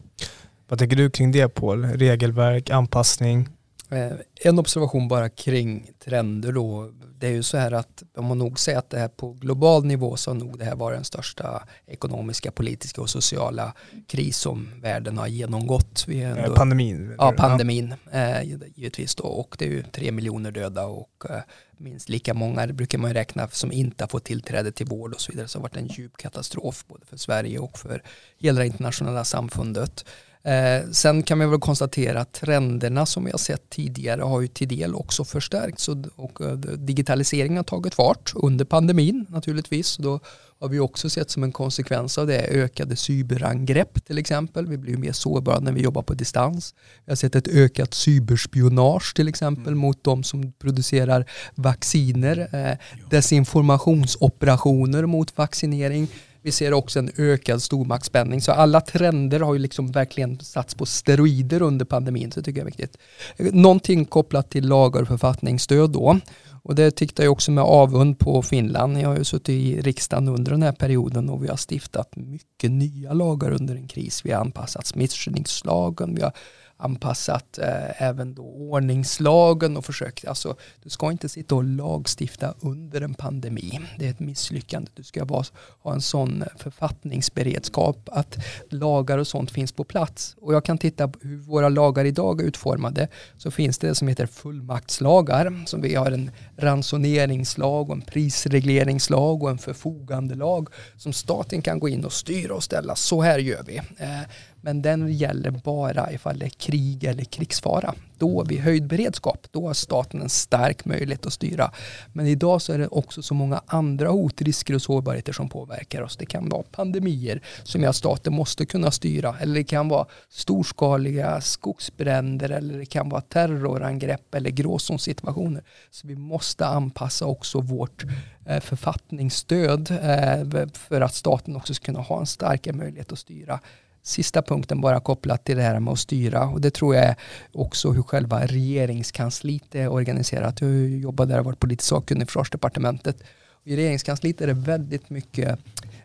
[0.67, 1.85] Vad tänker du kring det Paul?
[1.85, 3.49] Regelverk, anpassning?
[3.89, 6.91] Eh, en observation bara kring trender då.
[7.25, 9.85] Det är ju så här att man må nog säga att det här på global
[9.85, 13.73] nivå så har nog det här varit den största ekonomiska, politiska och sociala
[14.07, 16.05] kris som världen har genomgått.
[16.07, 17.15] Vi ändå, pandemin?
[17.17, 18.43] Ja, pandemin eh,
[18.75, 19.23] givetvis då.
[19.23, 21.39] Och det är ju tre miljoner döda och eh,
[21.77, 25.21] minst lika många, det brukar man räkna, som inte har fått tillträde till vård och
[25.21, 25.47] så vidare.
[25.47, 28.03] Så det har varit en djup katastrof både för Sverige och för
[28.37, 30.05] hela det internationella samfundet.
[30.45, 34.47] Eh, sen kan vi väl konstatera att trenderna som vi har sett tidigare har ju
[34.47, 39.97] till del också förstärkts och, och eh, digitaliseringen har tagit fart under pandemin naturligtvis.
[39.97, 40.19] Då
[40.59, 44.67] har vi också sett som en konsekvens av det ökade cyberangrepp till exempel.
[44.67, 46.75] Vi blir mer sårbara när vi jobbar på distans.
[47.05, 49.79] Vi har sett ett ökat cyberspionage till exempel mm.
[49.79, 52.49] mot de som producerar vacciner.
[52.51, 52.77] Eh,
[53.09, 56.07] desinformationsoperationer mot vaccinering
[56.45, 58.41] vi ser också en ökad stormaktsspänning.
[58.41, 62.31] Så alla trender har ju liksom verkligen satts på steroider under pandemin.
[62.31, 62.97] Så det tycker jag är viktigt.
[63.37, 66.19] Någonting kopplat till lagar och författningsstöd då.
[66.63, 68.99] Och det tittar jag också med avund på Finland.
[68.99, 72.71] Jag har ju suttit i riksdagen under den här perioden och vi har stiftat mycket
[72.71, 74.21] nya lagar under en kris.
[74.25, 76.33] Vi har anpassat smittskyddslagen, vi har
[76.77, 83.01] anpassat eh, även då ordningslagen och försökt, alltså du ska inte sitta och lagstifta under
[83.01, 83.79] en pandemi.
[83.99, 84.91] Det är ett misslyckande.
[84.93, 85.45] Du ska vara,
[85.81, 88.37] ha en sån författningsberedskap att
[88.69, 90.35] lagar och sånt finns på plats.
[90.41, 93.07] Och jag kan titta på hur våra lagar idag är utformade
[93.37, 95.63] så finns det som heter fullmaktslagar.
[95.65, 101.89] Som vi har en ransoneringslag och en prisregleringslag och en förfogandelag som staten kan gå
[101.89, 102.95] in och styra och ställa.
[102.95, 103.77] Så här gör vi.
[103.77, 104.21] Eh,
[104.65, 107.93] men den gäller bara ifall det är krig eller krigsfara.
[108.17, 111.71] Då vid höjd beredskap, då har staten en stark möjlighet att styra.
[112.13, 116.01] Men idag så är det också så många andra hot, risker och sårbarheter som påverkar
[116.01, 116.17] oss.
[116.17, 119.35] Det kan vara pandemier som gör att staten måste kunna styra.
[119.39, 125.63] Eller det kan vara storskaliga skogsbränder eller det kan vara terrorangrepp eller gråzonsituationer.
[125.91, 128.03] Så vi måste anpassa också vårt
[128.45, 133.59] eh, författningsstöd eh, för att staten också ska kunna ha en starkare möjlighet att styra
[134.05, 137.15] sista punkten bara kopplat till det här med att styra och det tror jag är
[137.51, 140.61] också hur själva regeringskansliet är organiserat.
[140.61, 143.23] Jag jobbar där och varit politisk sakkunnig i försvarsdepartementet.
[143.63, 145.59] I regeringskansliet är det väldigt mycket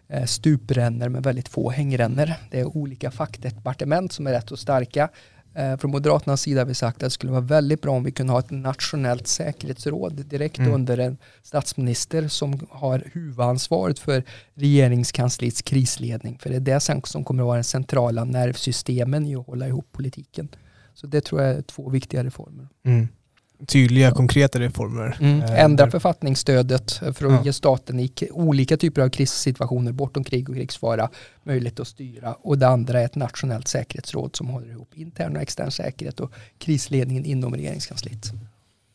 [0.08, 2.32] eh, stuprännor med väldigt få hängrännor.
[2.50, 5.08] Det är olika fackdepartement som är rätt så starka
[5.80, 8.32] från Moderaternas sida har vi sagt att det skulle vara väldigt bra om vi kunde
[8.32, 10.72] ha ett nationellt säkerhetsråd direkt mm.
[10.72, 16.38] under en statsminister som har huvudansvaret för regeringskansliets krisledning.
[16.38, 19.92] För det är det som kommer att vara den centrala nervsystemen i att hålla ihop
[19.92, 20.48] politiken.
[20.94, 22.68] Så det tror jag är två viktiga reformer.
[22.84, 23.08] Mm
[23.66, 25.16] tydliga, konkreta reformer.
[25.20, 25.42] Mm.
[25.42, 27.42] Eh, Ändra författningsstödet för att ja.
[27.44, 31.08] ge staten i olika typer av krissituationer bortom krig och krigsfara
[31.42, 32.34] möjlighet att styra.
[32.34, 36.32] Och det andra är ett nationellt säkerhetsråd som håller ihop intern och extern säkerhet och
[36.58, 38.32] krisledningen inom regeringskansliet.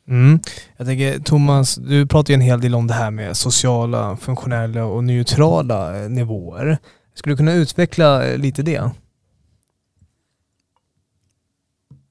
[0.08, 0.40] Mm.
[0.78, 4.86] Jag tänker Thomas, du pratar ju en hel del om det här med sociala, funktionella
[4.86, 6.78] och neutrala eh, nivåer.
[7.14, 8.92] Skulle du kunna utveckla eh, lite det?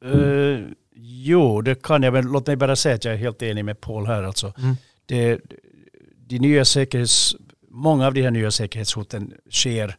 [0.05, 0.61] Uh,
[1.25, 3.81] jo, det kan jag, men låt mig bara säga att jag är helt enig med
[3.81, 4.23] Paul här.
[4.23, 4.53] Alltså.
[4.59, 4.77] Mm.
[5.07, 5.41] Det,
[6.27, 7.37] de nya säkerhets,
[7.69, 9.97] många av de här nya säkerhetshoten sker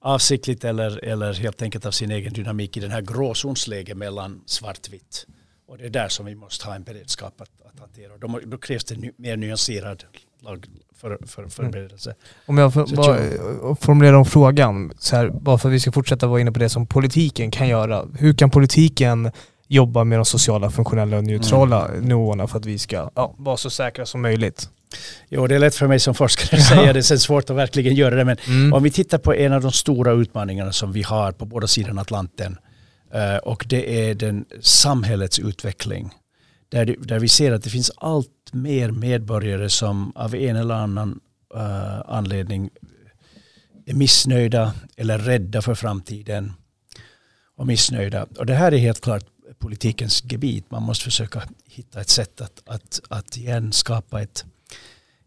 [0.00, 5.26] avsiktligt eller, eller helt enkelt av sin egen dynamik i den här gråzonsläget mellan svartvitt.
[5.66, 8.18] Och det är där som vi måste ha en beredskap att, att hantera.
[8.18, 10.04] Då, då krävs det ny, mer nyanserad
[10.40, 12.10] lag, för, för, förberedelse.
[12.10, 12.20] Mm.
[12.46, 16.26] Om jag får bara formulera om frågan, så här, bara för att vi ska fortsätta
[16.26, 18.06] vara inne på det som politiken kan göra.
[18.18, 19.30] Hur kan politiken
[19.68, 22.04] jobba med de sociala, funktionella och neutrala mm.
[22.04, 24.68] nivåerna för att vi ska ja, vara så säkra som möjligt?
[25.28, 27.10] Jo, det är lätt för mig som forskare att säga det.
[27.10, 28.24] Är svårt att verkligen göra det.
[28.24, 28.72] Men mm.
[28.72, 32.00] om vi tittar på en av de stora utmaningarna som vi har på båda sidorna
[32.00, 32.56] Atlanten
[33.14, 36.14] uh, och det är den samhällets utveckling.
[36.68, 41.20] Där, där vi ser att det finns allt mer medborgare som av en eller annan
[41.54, 42.70] uh, anledning
[43.86, 46.52] är missnöjda eller rädda för framtiden
[47.56, 48.26] och missnöjda.
[48.38, 49.24] Och det här är helt klart
[49.58, 50.70] politikens gebit.
[50.70, 54.44] Man måste försöka hitta ett sätt att, att, att igen skapa ett,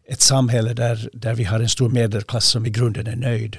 [0.08, 3.58] ett samhälle där, där vi har en stor medelklass som i grunden är nöjd.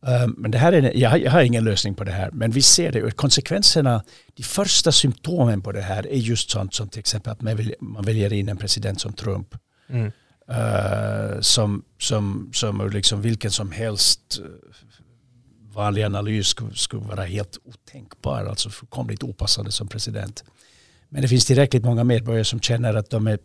[0.00, 2.62] Um, men det här är, jag, jag har ingen lösning på det här, men vi
[2.62, 3.10] ser det.
[3.10, 4.04] Konsekvenserna,
[4.34, 8.04] de första symptomen på det här är just sånt som till exempel att man, man
[8.04, 9.54] väljer in en president som Trump.
[9.88, 10.12] Mm.
[10.50, 14.40] Uh, som, som, som liksom vilken som helst
[15.76, 20.44] vanlig analys skulle, skulle vara helt otänkbar, alltså fullkomligt opassande som president.
[21.08, 23.38] Men det finns tillräckligt många medborgare som känner att de, är,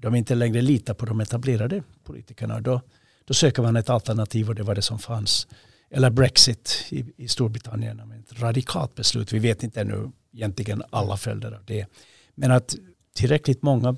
[0.00, 2.60] de inte längre litar på de etablerade politikerna.
[2.60, 2.80] Då,
[3.24, 5.48] då söker man ett alternativ och det var det som fanns.
[5.90, 8.00] Eller Brexit i, i Storbritannien.
[8.00, 9.32] Ett radikalt beslut.
[9.32, 11.86] Vi vet inte ännu egentligen alla följder av det.
[12.34, 12.74] Men att
[13.14, 13.96] tillräckligt många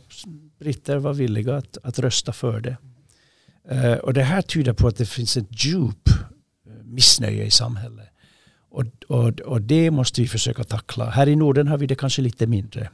[0.59, 2.77] britter var villiga att, att rösta för det.
[3.73, 6.09] Uh, och det här tyder på att det finns ett djup
[6.95, 8.09] missnöje i samhället.
[8.71, 11.11] Och, och, och det måste vi försöka tackla.
[11.11, 12.91] Här i Norden har vi det kanske lite mindre.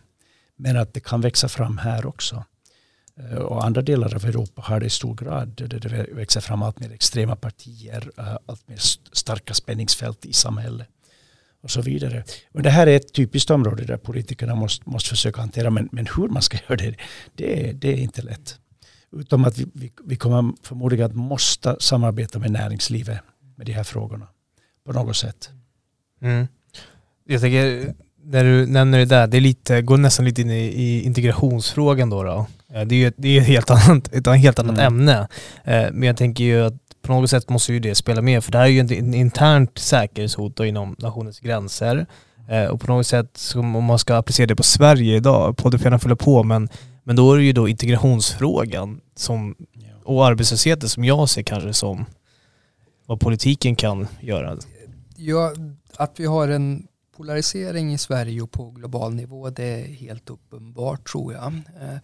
[0.57, 2.45] Men att det kan växa fram här också.
[3.17, 5.49] Eh, och andra delar av Europa har det i stor grad.
[5.49, 8.79] Det växer fram allt mer extrema partier, eh, allt mer
[9.13, 10.89] starka spänningsfält i samhället
[11.63, 12.25] och så vidare.
[12.53, 15.71] Men det här är ett typiskt område där politikerna måste, måste försöka hantera.
[15.71, 16.95] Men, men hur man ska göra det,
[17.35, 18.59] det är, det är inte lätt.
[19.13, 23.21] Utom att vi, vi, vi kommer förmodligen att måste samarbeta med näringslivet
[23.61, 24.27] med de här frågorna
[24.87, 25.51] på något sätt.
[26.23, 26.49] Mm.
[27.27, 27.95] Jag tänker,
[28.25, 32.11] när du nämner det där, det är lite, går nästan lite in i, i integrationsfrågan
[32.11, 32.23] då.
[32.23, 32.47] då.
[32.69, 34.87] Det är ju det är ett helt annat, ett helt annat mm.
[34.87, 35.29] ämne.
[35.65, 38.53] Eh, men jag tänker ju att på något sätt måste ju det spela med, för
[38.53, 42.07] det här är ju ett internt säkerhetshot inom nationens gränser.
[42.49, 45.87] Eh, och på något sätt, om man ska applicera det på Sverige idag, podden får
[45.87, 46.69] gärna fylla på, men,
[47.05, 49.55] men då är det ju då integrationsfrågan som,
[50.05, 52.07] och arbetslösheten som jag ser kanske som
[53.11, 54.57] vad politiken kan göra?
[55.17, 55.55] Ja,
[55.97, 61.09] att vi har en polarisering i Sverige och på global nivå det är helt uppenbart
[61.09, 61.53] tror jag.
[61.53, 61.99] Eh,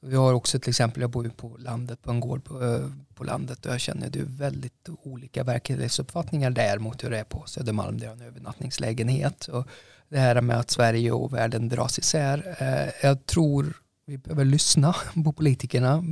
[0.00, 2.86] vi har också till exempel, jag bor ju på landet, på en gård på, eh,
[3.14, 7.24] på landet och jag känner det är väldigt olika verklighetsuppfattningar där mot hur det är
[7.24, 9.48] på Södermalm där jag har en övernattningslägenhet.
[9.48, 9.66] Och
[10.08, 12.56] det här med att Sverige och världen dras isär.
[12.58, 16.02] Eh, jag tror vi behöver lyssna på politikerna,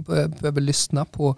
[0.41, 1.37] behöver lyssna på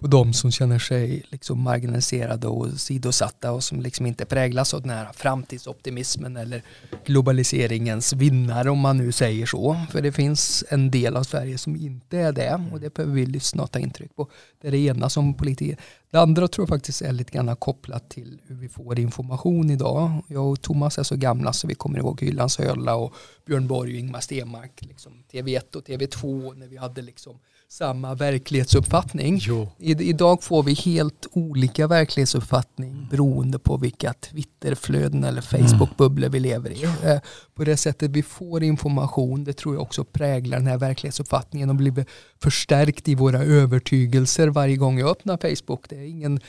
[0.00, 4.80] på de som känner sig liksom marginaliserade och sidosatta och som liksom inte präglas av
[4.80, 6.62] den här framtidsoptimismen eller
[7.04, 9.80] globaliseringens vinnare om man nu säger så.
[9.90, 13.26] För det finns en del av Sverige som inte är det och det behöver vi
[13.26, 14.30] lyssna och ta intryck på.
[14.60, 15.76] Det är det ena som politiker.
[16.10, 20.24] Det andra tror jag faktiskt är lite grann kopplat till hur vi får information idag.
[20.28, 23.14] Jag och Thomas är så gamla så vi kommer ihåg Hylands Hölla och
[23.46, 27.38] Björn Borg och Ingmar Stenmark, liksom TV1 och TV2 när vi hade liksom
[27.70, 29.40] samma verklighetsuppfattning.
[29.78, 36.70] I, idag får vi helt olika verklighetsuppfattning beroende på vilka Twitterflöden eller Facebookbubblor vi lever
[36.70, 36.84] i.
[36.84, 37.20] Eh,
[37.54, 41.76] på det sättet vi får information, det tror jag också präglar den här verklighetsuppfattningen och
[41.76, 42.06] blir
[42.42, 45.84] förstärkt i våra övertygelser varje gång jag öppnar Facebook.
[45.88, 46.40] Det är ingen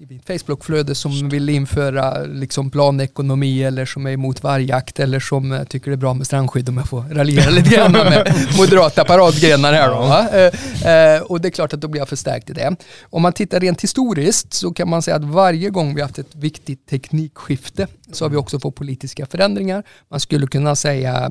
[0.00, 5.52] i mitt Facebookflöde som vill införa liksom planekonomi eller som är emot vargjakt eller som
[5.52, 9.04] eh, tycker det är bra med strandskydd om jag får raljera lite grann med moderata
[9.04, 10.02] paradgrenar här då.
[10.36, 12.76] Eh, eh, och det är klart att då blir jag förstärkt i det.
[13.02, 16.34] Om man tittar rent historiskt så kan man säga att varje gång vi haft ett
[16.34, 19.82] viktigt teknikskifte så har vi också fått politiska förändringar.
[20.08, 21.30] Man skulle kunna säga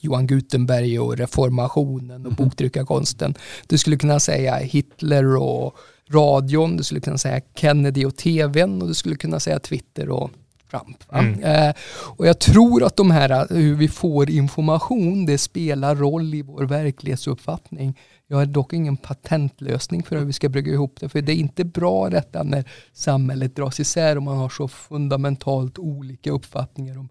[0.00, 2.44] Johan Gutenberg och reformationen och mhm.
[2.44, 3.34] boktryckarkonsten.
[3.66, 5.76] Du skulle kunna säga Hitler och
[6.12, 10.30] radion, du skulle kunna säga Kennedy och tvn och du skulle kunna säga Twitter och
[10.72, 11.04] Trump.
[11.12, 11.44] Mm.
[11.44, 11.74] Eh,
[12.16, 16.64] och jag tror att de här, hur vi får information, det spelar roll i vår
[16.64, 17.98] verklighetsuppfattning.
[18.26, 21.36] Jag har dock ingen patentlösning för hur vi ska brygga ihop det, för det är
[21.36, 27.08] inte bra detta när samhället dras isär och man har så fundamentalt olika uppfattningar om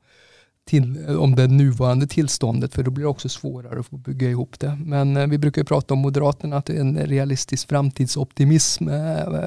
[0.66, 4.60] till, om det nuvarande tillståndet för då blir det också svårare att få bygga ihop
[4.60, 4.78] det.
[4.86, 8.96] Men eh, vi brukar prata om Moderaterna att det är en realistisk framtidsoptimism eh,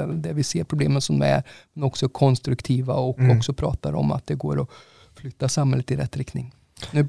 [0.08, 3.36] där vi ser problemen som är men också konstruktiva och mm.
[3.36, 4.68] också pratar om att det går att
[5.14, 6.52] flytta samhället i rätt riktning.
[6.90, 7.08] Nu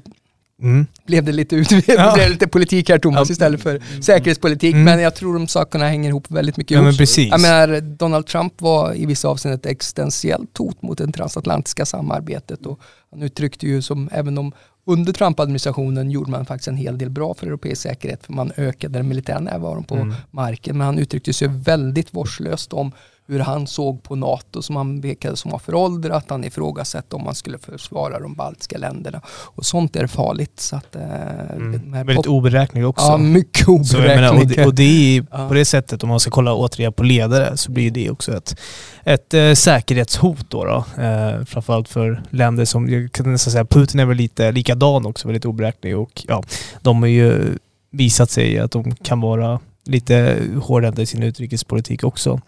[0.62, 0.86] Mm.
[1.06, 2.12] Blev det lite, ut, ja.
[2.14, 3.32] blev lite politik här Thomas ja.
[3.32, 4.72] istället för säkerhetspolitik.
[4.72, 4.84] Mm.
[4.84, 6.74] Men jag tror de sakerna hänger ihop väldigt mycket.
[6.74, 7.30] Ja, men precis.
[7.30, 12.66] Jag menar, Donald Trump var i vissa avseenden ett existentiellt hot mot det transatlantiska samarbetet.
[12.66, 14.52] Och han uttryckte ju som, även om
[14.86, 18.26] under Trump-administrationen gjorde man faktiskt en hel del bra för europeisk säkerhet.
[18.26, 20.14] För man ökade den militära närvaron på mm.
[20.30, 20.78] marken.
[20.78, 22.92] Men han uttryckte sig väldigt vårdslöst om
[23.28, 26.24] hur han såg på NATO som han pekade som var föråldrat.
[26.28, 29.20] Han ifrågasatte om man skulle försvara de baltiska länderna.
[29.28, 30.60] Och sånt är farligt.
[30.60, 31.92] Så att, eh, mm.
[31.92, 33.06] Väldigt oberäknelig också.
[33.06, 34.40] Ja, mycket oberäknelig.
[34.40, 35.48] och, det, och det är ja.
[35.48, 38.60] på det sättet, om man ska kolla återigen på ledare, så blir det också ett,
[39.04, 40.64] ett äh, säkerhetshot då.
[40.64, 41.02] då.
[41.02, 45.28] Eh, framförallt för länder som, jag kan nästan säga, Putin är väl lite likadan också,
[45.28, 45.98] väldigt oberäknelig.
[45.98, 46.42] Och ja,
[46.80, 47.58] de har ju
[47.90, 52.40] visat sig att de kan vara lite hårdhänta i sin utrikespolitik också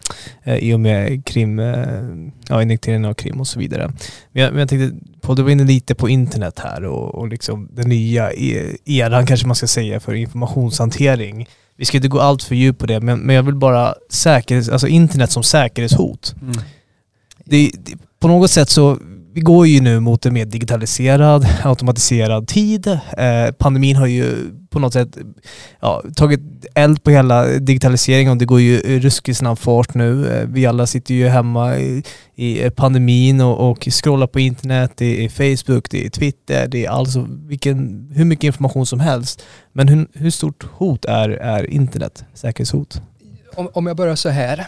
[0.43, 1.85] eh, i och med Krim, eh,
[2.49, 3.91] ja, innekteringen av Krim och så vidare.
[4.31, 7.27] Men jag, men jag tänkte, på, du var inne lite på internet här och, och
[7.27, 11.47] liksom den nya e, eran kanske man ska säga för informationshantering.
[11.75, 14.69] Vi ska inte gå allt för djupt på det, men, men jag vill bara säkerhets,
[14.69, 16.35] alltså internet som säkerhetshot.
[16.41, 16.55] Mm.
[17.45, 18.97] Det, det, på något sätt så
[19.39, 22.87] vi går ju nu mot en mer digitaliserad, automatiserad tid.
[22.87, 25.17] Eh, pandemin har ju på något sätt
[25.79, 26.39] ja, tagit
[26.75, 30.27] eld på hela digitaliseringen och det går ju ruskigt snabb fart nu.
[30.27, 32.03] Eh, vi alla sitter ju hemma i,
[32.35, 36.89] i pandemin och, och scrollar på internet, det är Facebook, det är Twitter, det är
[36.89, 39.43] alltså vilken, hur mycket information som helst.
[39.73, 43.01] Men hur, hur stort hot är, är internet, säkerhetshot?
[43.55, 44.67] Om, om jag börjar så här.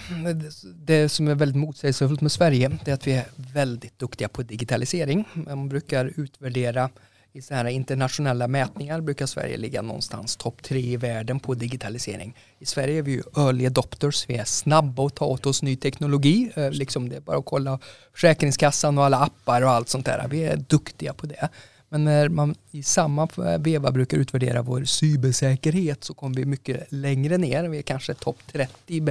[0.76, 4.44] Det som är väldigt motsägelsefullt med Sverige det är att vi är väldigt duktiga på
[4.44, 5.26] digitalisering.
[5.34, 6.90] Man brukar utvärdera
[7.34, 12.36] i så här internationella mätningar brukar Sverige ligga någonstans topp tre i världen på digitalisering.
[12.60, 15.76] I Sverige är vi ju early adopters, vi är snabba att ta åt oss ny
[15.76, 16.52] teknologi.
[16.56, 17.80] Eh, liksom det är bara att kolla
[18.14, 20.28] Försäkringskassan och alla appar och allt sånt där.
[20.30, 21.50] Vi är duktiga på det.
[21.94, 23.28] Men när man i samma
[23.60, 27.64] veva brukar utvärdera vår cybersäkerhet så kommer vi mycket längre ner.
[27.64, 29.02] Vi är kanske topp 30 i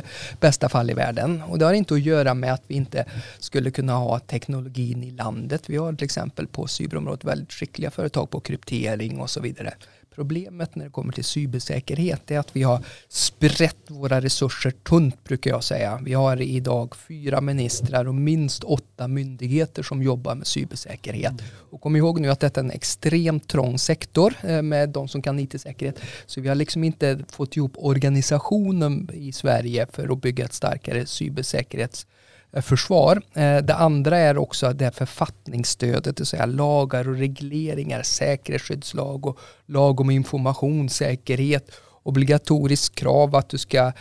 [0.40, 1.42] bästa fall i världen.
[1.42, 3.04] Och det har inte att göra med att vi inte
[3.38, 5.62] skulle kunna ha teknologin i landet.
[5.66, 9.74] Vi har till exempel på cyberområdet väldigt skickliga företag på kryptering och så vidare.
[10.14, 15.50] Problemet när det kommer till cybersäkerhet är att vi har sprätt våra resurser tunt brukar
[15.50, 16.00] jag säga.
[16.04, 21.32] Vi har idag fyra ministrar och minst åtta myndigheter som jobbar med cybersäkerhet.
[21.70, 25.22] Och kom ihåg nu att detta är en extremt trång sektor eh, med de som
[25.22, 26.00] kan IT-säkerhet.
[26.26, 31.06] Så vi har liksom inte fått ihop organisationen i Sverige för att bygga ett starkare
[31.06, 32.06] cybersäkerhets
[32.52, 33.22] Eh, försvar.
[33.34, 39.26] Eh, det andra är också det här författningsstödet, det vill säga lagar och regleringar, säkerhetsskyddslag
[39.26, 41.70] och lag om informationssäkerhet
[42.02, 43.92] obligatoriskt krav att du ska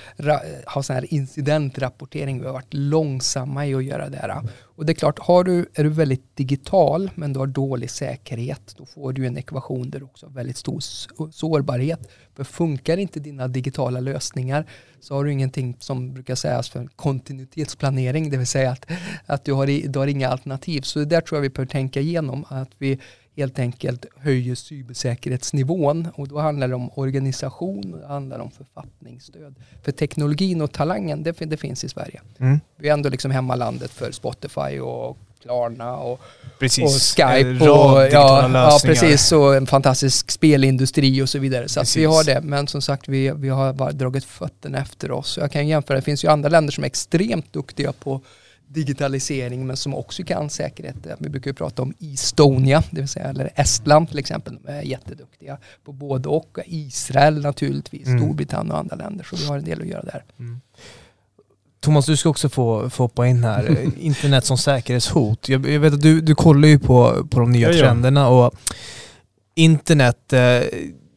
[0.65, 2.39] ha sån här incidentrapportering.
[2.39, 4.41] Vi har varit långsamma i att göra det här.
[4.61, 8.75] Och det är klart, har du, är du väldigt digital men du har dålig säkerhet,
[8.77, 10.79] då får du en ekvation där du också har väldigt stor
[11.31, 11.99] sårbarhet.
[12.35, 14.65] För funkar inte dina digitala lösningar
[14.99, 18.85] så har du ingenting som brukar sägas för kontinuitetsplanering, det vill säga att,
[19.25, 20.81] att du, har, du har inga alternativ.
[20.81, 22.99] Så det där tror jag vi behöver tänka igenom, att vi
[23.35, 29.55] helt enkelt höjer cybersäkerhetsnivån och då handlar det om organisation och det handlar om författningsstöd.
[29.83, 32.21] För teknologin och talangen, det, det finns i Sverige.
[32.39, 32.59] Mm.
[32.75, 36.21] Vi är ändå liksom hemmalandet för Spotify och Klarna och,
[36.59, 36.83] precis.
[36.83, 41.67] och Skype och ja, ja, precis och en fantastisk spelindustri och så vidare.
[41.67, 45.11] Så att vi har det, men som sagt vi, vi har bara dragit fötterna efter
[45.11, 45.37] oss.
[45.41, 48.21] Jag kan jämföra, det finns ju andra länder som är extremt duktiga på
[48.69, 50.95] digitalisering men som också kan säkerhet.
[51.19, 54.81] Vi brukar ju prata om Estonia, det vill säga, eller Estland till exempel, de är
[54.81, 56.57] jätteduktiga på både och.
[56.65, 58.19] Israel naturligtvis, mm.
[58.19, 60.23] Storbritannien och andra länder, så vi har en del att göra där.
[60.39, 60.61] Mm.
[61.79, 63.91] Thomas, du ska också få, få hoppa in här.
[63.99, 65.49] Internet som säkerhetshot.
[65.49, 68.53] Jag, jag, vet att du, du kollar ju på, på de nya ja, trenderna och
[69.55, 70.61] internet, eh,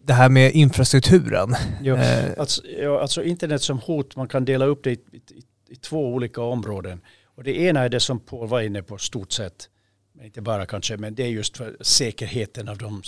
[0.05, 1.55] det här med infrastrukturen.
[1.83, 2.31] Ja, eh.
[2.39, 6.07] alltså, ja, alltså internet som hot, man kan dela upp det i, i, i två
[6.07, 7.01] olika områden.
[7.43, 9.69] Och det ena är det som Paul var inne på stort sett,
[10.13, 13.03] men inte bara kanske, men det är just för säkerheten av de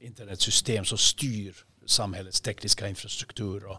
[0.00, 3.78] internetsystem som styr samhällets tekniska infrastruktur och,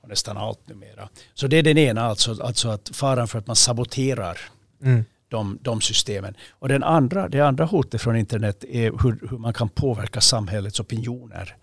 [0.00, 1.08] och nästan allt numera.
[1.34, 4.38] Så det är den ena, alltså, alltså att faran för att man saboterar
[4.82, 5.04] mm.
[5.28, 6.36] de, de systemen.
[6.50, 10.80] Och den andra, det andra hotet från internet är hur, hur man kan påverka samhällets
[10.80, 11.56] opinioner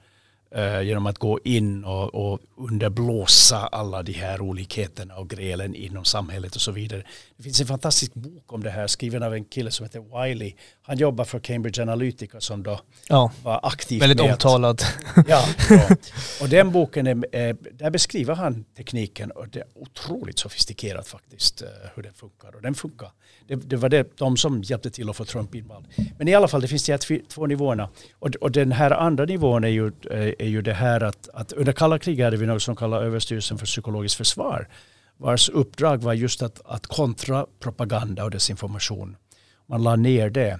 [0.51, 6.05] eh, genom att gå in och, och underblåsa alla de här olikheterna och grälen inom
[6.05, 7.03] samhället och så vidare.
[7.37, 10.53] Det finns en fantastisk bok om det här skriven av en kille som heter Wiley.
[10.89, 13.99] Han jobbar för Cambridge Analytica som då ja, var aktiv.
[13.99, 14.81] Väldigt omtalad.
[15.27, 15.95] ja, ja,
[16.41, 21.67] och den boken, är, där beskriver han tekniken och det är otroligt sofistikerat faktiskt eh,
[21.95, 22.55] hur den funkar.
[22.55, 23.11] Och den funkar
[23.47, 25.85] det, det, var det, de som hjälpte till att få Trump invald.
[26.17, 27.89] Men i alla fall, det finns de här två nivåerna.
[28.19, 31.51] Och, och den här andra nivån är ju, eh, är ju det här att, att
[31.51, 34.67] under kalla kriget hade vi något som kallas Överstyrelsen för psykologiskt försvar
[35.17, 39.15] vars uppdrag var just att, att kontra propaganda och desinformation.
[39.67, 40.59] Man la ner det.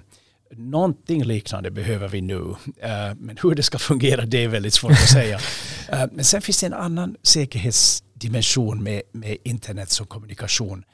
[0.56, 2.54] Någonting liknande behöver vi nu.
[2.76, 5.40] Eh, men hur det ska fungera det är väldigt svårt att säga.
[5.92, 10.84] Eh, men sen finns det en annan säkerhetsdimension med, med internet som kommunikation.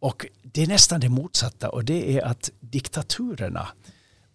[0.00, 3.68] Och det är nästan det motsatta och det är att diktaturerna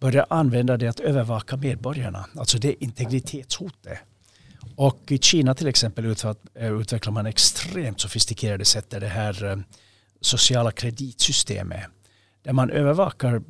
[0.00, 2.26] börjar använda det att övervaka medborgarna.
[2.36, 3.98] Alltså det är integritetshotet.
[4.76, 6.14] Och i Kina till exempel
[6.54, 9.64] eh, utvecklar man extremt sofistikerade sätt där det här
[10.20, 11.84] sociala kreditsystemet
[12.42, 13.42] där man övervakar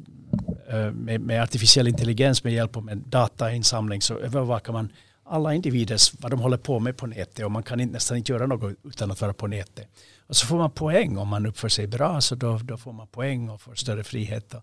[0.69, 4.93] Eh, med, med, artificiell intelligens med hjälp av en datainsamling så övervakar man
[5.25, 8.47] alla individers vad de håller på med på nätet och man kan nästan inte göra
[8.47, 9.89] något utan att vara på nätet.
[10.27, 13.07] Och så får man poäng om man uppför sig bra så då, då får man
[13.07, 14.55] poäng och får större frihet.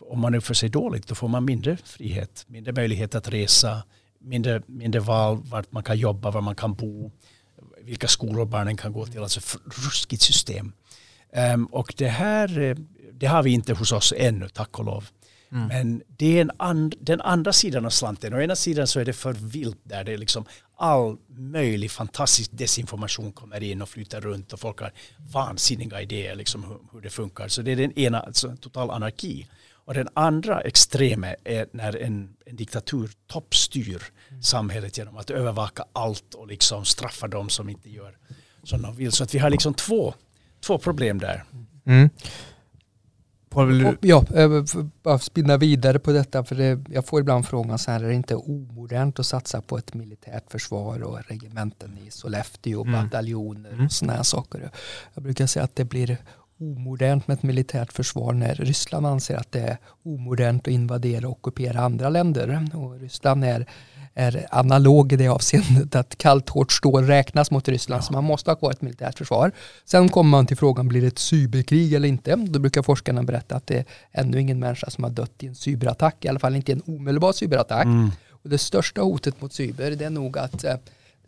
[0.00, 3.82] Om man uppför sig dåligt då får man mindre frihet, mindre möjlighet att resa,
[4.18, 7.10] mindre, mindre val vart man kan jobba, var man kan bo,
[7.82, 9.22] vilka skolor barnen kan gå till.
[9.22, 10.72] Alltså ruskigt system.
[11.54, 12.76] Um, och det här eh,
[13.12, 15.08] det har vi inte hos oss ännu, tack och lov.
[15.52, 15.68] Mm.
[15.68, 18.34] Men det är en and, den andra sidan av slanten.
[18.34, 20.44] Å ena sidan så är det för vilt där det är liksom
[20.76, 24.92] all möjlig fantastisk desinformation kommer in och flyttar runt och folk har
[25.32, 27.48] vansinniga idéer liksom hur, hur det funkar.
[27.48, 29.46] Så det är den ena, alltså total anarki.
[29.84, 34.42] Och den andra extrema är när en, en diktatur toppstyr mm.
[34.42, 38.16] samhället genom att övervaka allt och liksom straffa dem som inte gör
[38.62, 39.12] som de vill.
[39.12, 40.14] Så att vi har liksom två,
[40.60, 41.44] två problem där.
[41.86, 42.10] Mm.
[43.50, 44.24] Paul, ja,
[45.02, 48.14] bara spinna vidare på detta för det, jag får ibland frågan så här, är det
[48.14, 52.92] inte omodernt att satsa på ett militärt försvar och regementen i Sollefteå, mm.
[52.92, 53.84] bataljoner mm.
[53.84, 54.70] och sådana här saker.
[55.14, 56.16] Jag brukar säga att det blir
[56.60, 61.32] omodernt med ett militärt försvar när Ryssland anser att det är omodernt att invadera och
[61.32, 62.68] ockupera andra länder.
[62.74, 63.66] Och Ryssland är
[64.14, 68.06] är analog i det avseendet att kallt hårt stål räknas mot Ryssland ja.
[68.06, 69.52] så man måste ha kvar ett militärt försvar.
[69.84, 72.36] Sen kommer man till frågan, blir det ett cyberkrig eller inte?
[72.36, 75.54] Då brukar forskarna berätta att det är ännu ingen människa som har dött i en
[75.54, 77.84] cyberattack, i alla fall inte i en omedelbar cyberattack.
[77.84, 78.10] Mm.
[78.30, 80.74] Och det största hotet mot cyber det är nog att eh,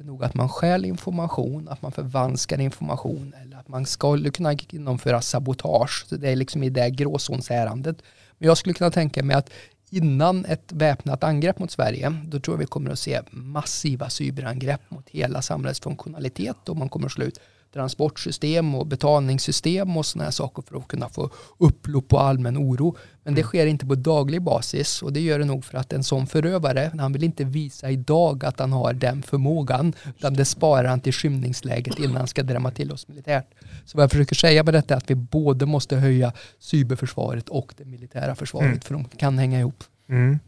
[0.03, 4.30] det är nog att man stjäl information, att man förvanskar information eller att man skulle
[4.30, 6.05] kunna genomföra sabotage.
[6.09, 8.03] Så det är liksom i det gråzonsärendet.
[8.38, 9.50] Men jag skulle kunna tänka mig att
[9.90, 14.90] innan ett väpnat angrepp mot Sverige, då tror jag vi kommer att se massiva cyberangrepp
[14.90, 17.40] mot hela samhällets funktionalitet och man kommer att slå ut
[17.72, 22.96] transportsystem och betalningssystem och sådana här saker för att kunna få upplopp på allmän oro.
[23.24, 23.48] Men det mm.
[23.48, 26.90] sker inte på daglig basis och det gör det nog för att en sån förövare,
[26.98, 31.12] han vill inte visa idag att han har den förmågan, utan det sparar han till
[31.12, 33.46] skymningsläget innan han ska drämma till oss militärt.
[33.84, 37.74] Så vad jag försöker säga med detta är att vi både måste höja cyberförsvaret och
[37.76, 38.80] det militära försvaret, mm.
[38.80, 39.84] för de kan hänga ihop.
[40.08, 40.38] Mm.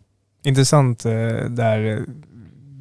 [0.43, 1.13] Intressant eh,
[1.49, 2.05] där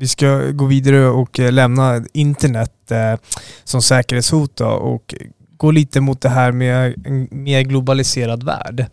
[0.03, 3.19] vi ska gå vidare och eh, lämna internet eh,
[3.63, 5.15] som säkerhetshot och
[5.57, 8.85] gå lite mot det här med en mer globaliserad värld.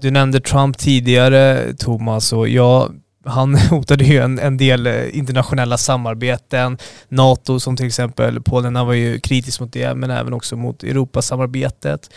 [0.00, 5.78] Du nämnde Trump tidigare Thomas och jag han hotade ju en, en del eh, internationella
[5.78, 6.78] samarbeten.
[7.08, 12.10] NATO som till exempel, Polen var ju kritisk mot det, men även också mot Europasamarbetet.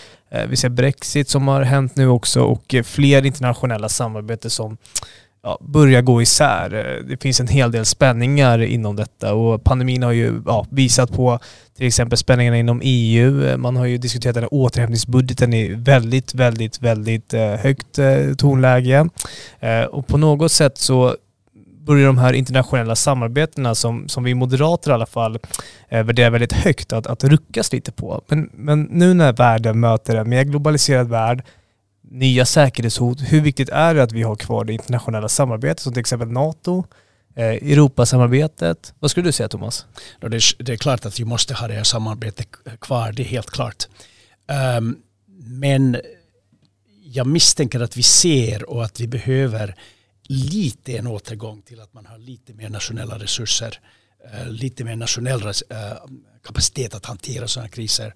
[0.48, 4.78] Vi ser Brexit som har hänt nu också och fler internationella samarbeten som
[5.44, 6.70] ja, börjar gå isär.
[7.10, 11.40] Det finns en hel del spänningar inom detta och pandemin har ju ja, visat på
[11.78, 13.58] till exempel spänningarna inom EU.
[13.58, 19.10] Man har ju diskuterat den här återhämtningsbudgeten i väldigt, väldigt, väldigt eh, högt eh, tonläge.
[19.60, 21.16] Eh, och på något sätt så
[21.80, 25.40] börjar de här internationella samarbetena som, som vi moderater i alla fall
[25.90, 28.22] värderar väldigt högt att, att ruckas lite på.
[28.28, 31.44] Men, men nu när världen möter en mer globaliserad värld
[32.10, 33.22] nya säkerhetshot.
[33.22, 36.84] Hur viktigt är det att vi har kvar det internationella samarbetet som till exempel NATO,
[37.36, 38.94] eh, Europasamarbetet.
[39.00, 39.86] Vad skulle du säga Thomas?
[40.22, 42.48] Det är, det är klart att vi måste ha det här samarbetet
[42.82, 43.88] kvar, det är helt klart.
[44.78, 44.98] Um,
[45.40, 45.98] men
[47.04, 49.76] jag misstänker att vi ser och att vi behöver
[50.24, 53.80] lite en återgång till att man har lite mer nationella resurser,
[54.34, 55.54] uh, lite mer nationell uh,
[56.44, 58.14] kapacitet att hantera sådana kriser.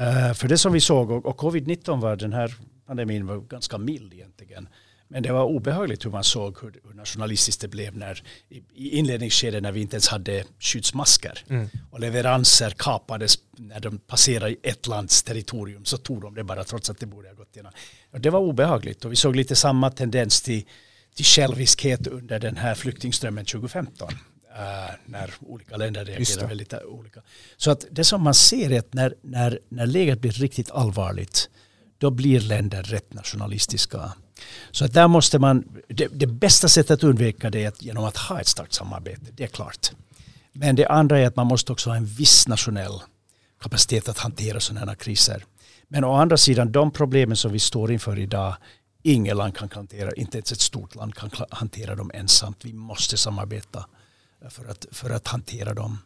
[0.00, 2.54] Uh, för det som vi såg, och, och covid-19 var den här
[2.86, 4.68] pandemin var ganska mild egentligen.
[5.12, 8.98] Men det var obehagligt hur man såg hur, hur nationalistiskt det blev när i, i
[8.98, 11.44] inledningsskedet när vi inte ens hade skyddsmasker.
[11.48, 11.68] Mm.
[11.90, 16.90] Och leveranser kapades när de passerade ett lands territorium så tog de det bara trots
[16.90, 17.72] att det borde ha gått igenom.
[18.10, 20.64] Och det var obehagligt och vi såg lite samma tendens till,
[21.14, 24.08] till själviskhet under den här flyktingströmmen 2015.
[24.08, 27.22] Uh, eh, när olika länder reagerar väldigt olika.
[27.56, 31.50] Så att det som man ser är att när, när, när läget blir riktigt allvarligt
[32.02, 34.12] då blir länder rätt nationalistiska.
[34.70, 38.16] Så att där måste man, det, det, bästa sättet att undvika det är genom att
[38.16, 39.92] ha ett starkt samarbete, det är klart.
[40.52, 43.00] Men det andra är att man måste också ha en viss nationell
[43.60, 45.44] kapacitet att hantera sådana här kriser.
[45.88, 48.56] Men å andra sidan, de problemen som vi står inför idag,
[49.02, 52.64] inget land kan hantera, inte ens ett stort land kan hantera dem ensamt.
[52.64, 53.86] Vi måste samarbeta
[54.50, 55.98] för att, för att hantera dem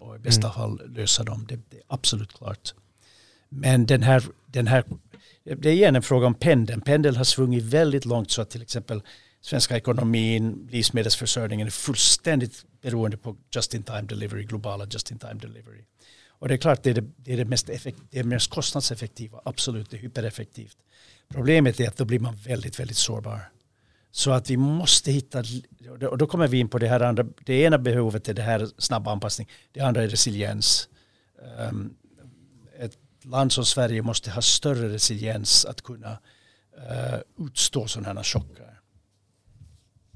[0.00, 0.52] och i bästa mm.
[0.52, 1.46] fall lösa dem.
[1.48, 2.74] Det, det, är absolut klart.
[3.48, 4.84] Men den här, den här
[5.44, 6.80] det är igen en fråga om pendeln.
[6.80, 9.02] Pendeln har svungit väldigt långt så att till exempel
[9.40, 15.84] svenska ekonomin, livsmedelsförsörjningen är fullständigt beroende på just-in-time delivery, globala just-in-time delivery.
[16.28, 18.50] Och det är klart det är det, det, är det mest, effekt, det är mest
[18.50, 20.76] kostnadseffektiva, absolut, det är hypereffektivt.
[21.28, 23.40] Problemet är att då blir man väldigt, väldigt sårbar.
[24.10, 25.44] Så att vi måste hitta,
[26.10, 28.68] och då kommer vi in på det här andra, det ena behovet är det här
[28.78, 30.88] snabba anpassning, det andra är resiliens.
[31.68, 31.96] Um,
[33.24, 38.80] land som Sverige måste ha större resiliens att kunna uh, utstå sådana här chocker.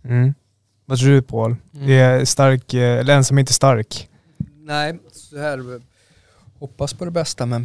[0.05, 0.35] Mm.
[0.85, 1.57] Vad tror du Paul?
[1.75, 1.91] Mm.
[1.91, 4.09] Är stark, eh, eller ensam inte stark?
[4.55, 5.81] Nej, så här
[6.59, 7.65] hoppas på det bästa men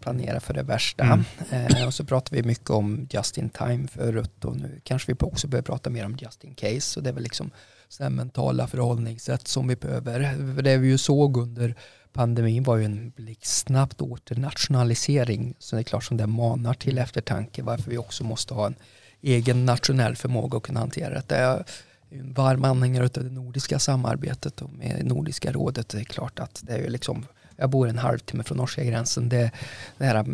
[0.00, 1.04] planera för det värsta.
[1.04, 1.24] Mm.
[1.50, 5.26] Eh, och så pratar vi mycket om just in time förut och nu kanske vi
[5.26, 7.00] också börjar prata mer om just in case.
[7.00, 7.50] Och det är väl liksom
[7.88, 10.54] så mentala förhållningssätt som vi behöver.
[10.54, 11.74] För det vi ju såg under
[12.12, 15.54] pandemin var ju en blixtsnabbt åternationalisering.
[15.58, 18.74] Så det är klart som det manar till eftertanke varför vi också måste ha en
[19.22, 21.40] egen nationell förmåga att kunna hantera det.
[21.40, 21.64] Jag är
[22.10, 25.88] en varm anhängare av det nordiska samarbetet och med Nordiska rådet.
[25.88, 29.28] Det är klart att det är ju liksom, jag bor en halvtimme från norska gränsen.
[29.28, 29.50] Det,
[29.98, 30.24] det här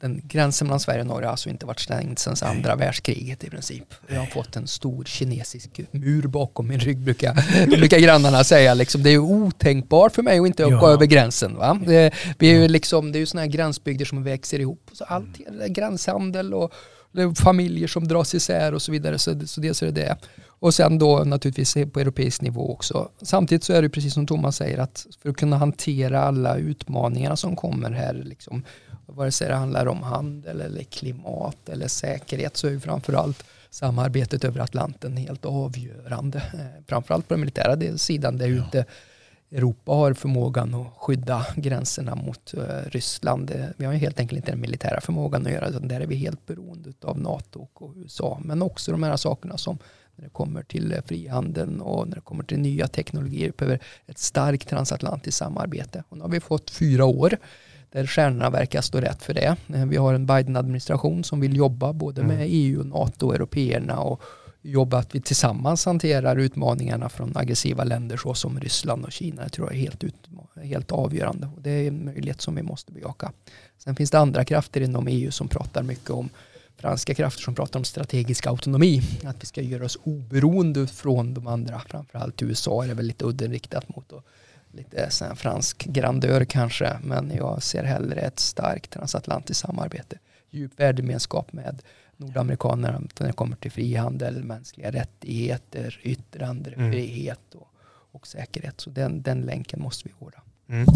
[0.00, 3.50] den gränsen mellan Sverige och Norge har alltså inte varit stängd sedan andra världskriget i
[3.50, 3.94] princip.
[4.06, 8.74] Jag har fått en stor kinesisk mur bakom min rygg brukar, brukar grannarna säga.
[8.74, 10.80] Liksom, det är otänkbart för mig att inte ja.
[10.80, 11.56] gå över gränsen.
[11.56, 11.80] Va?
[11.86, 14.90] Det, vi är ju liksom, det är ju sådana här gränsbygder som växer ihop.
[14.92, 16.72] Så allt, det gränshandel och
[17.36, 19.18] familjer som dras isär och så vidare.
[19.18, 20.16] Så, så dels är det det.
[20.60, 23.08] Och sen då naturligtvis på europeisk nivå också.
[23.22, 27.36] Samtidigt så är det precis som Thomas säger att för att kunna hantera alla utmaningarna
[27.36, 28.62] som kommer här liksom,
[29.12, 34.44] vare sig det handlar om handel eller klimat eller säkerhet så är ju framförallt samarbetet
[34.44, 36.38] över Atlanten helt avgörande.
[36.38, 38.64] Eh, framförallt på den militära sidan där ja.
[38.64, 38.84] inte
[39.50, 43.72] Europa har förmågan att skydda gränserna mot uh, Ryssland.
[43.76, 45.88] Vi har ju helt enkelt inte den militära förmågan att göra det.
[45.88, 48.40] Där är vi helt beroende av NATO och USA.
[48.44, 49.78] Men också de här sakerna som
[50.16, 53.52] när det kommer till eh, frihandeln och när det kommer till nya teknologier.
[53.56, 56.04] Behöver ett starkt transatlantiskt samarbete.
[56.08, 57.38] Och nu har vi fått fyra år
[57.90, 59.56] där stjärnorna verkar stå rätt för det.
[59.74, 62.48] Eh, vi har en Biden-administration som vill jobba både med mm.
[62.50, 64.22] EU, NATO och européerna och
[64.62, 69.42] jobba att vi tillsammans hanterar utmaningarna från aggressiva länder såsom Ryssland och Kina.
[69.44, 70.14] Det tror jag är helt, ut,
[70.62, 73.32] helt avgörande och det är en möjlighet som vi måste bejaka.
[73.78, 76.28] Sen finns det andra krafter inom EU som pratar mycket om
[76.76, 79.02] franska krafter som pratar om strategisk autonomi.
[79.24, 81.80] Att vi ska göra oss oberoende från de andra.
[81.88, 84.12] Framförallt USA är det väl lite udden riktat mot.
[84.12, 84.24] Och
[84.70, 90.18] lite sån fransk grandör kanske, men jag ser hellre ett starkt transatlantiskt samarbete.
[90.50, 91.82] Djup värdegemenskap med
[92.16, 97.62] nordamerikanerna när det kommer till frihandel, mänskliga rättigheter, yttrandefrihet mm.
[97.62, 97.68] och,
[98.12, 98.80] och säkerhet.
[98.80, 100.42] Så den, den länken måste vi vårda.
[100.68, 100.86] Mm.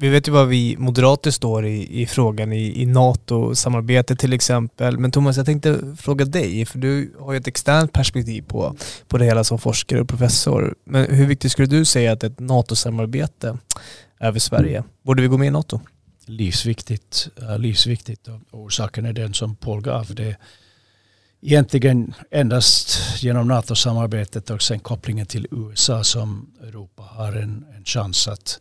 [0.00, 4.98] Vi vet ju vad vi moderater står i, i frågan i, i NATO-samarbete till exempel.
[4.98, 8.76] Men Thomas, jag tänkte fråga dig, för du har ju ett externt perspektiv på,
[9.08, 10.74] på det hela som forskare och professor.
[10.84, 13.58] Men hur viktigt skulle du säga att ett NATO-samarbete
[14.18, 14.84] är för Sverige?
[15.02, 15.80] Borde vi gå med i NATO?
[16.26, 17.28] Livsviktigt.
[17.42, 18.28] Eh, livsviktigt.
[18.28, 20.14] Och orsaken är den som Paul gav.
[20.14, 20.36] Det är
[21.42, 28.28] egentligen endast genom NATO-samarbetet och sen kopplingen till USA som Europa har en, en chans
[28.28, 28.60] att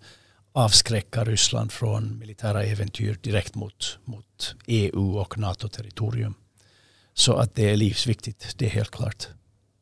[0.58, 6.34] avskräcka Ryssland från militära äventyr direkt mot, mot EU och NATO-territorium.
[7.14, 9.28] Så att det är livsviktigt, det är helt klart.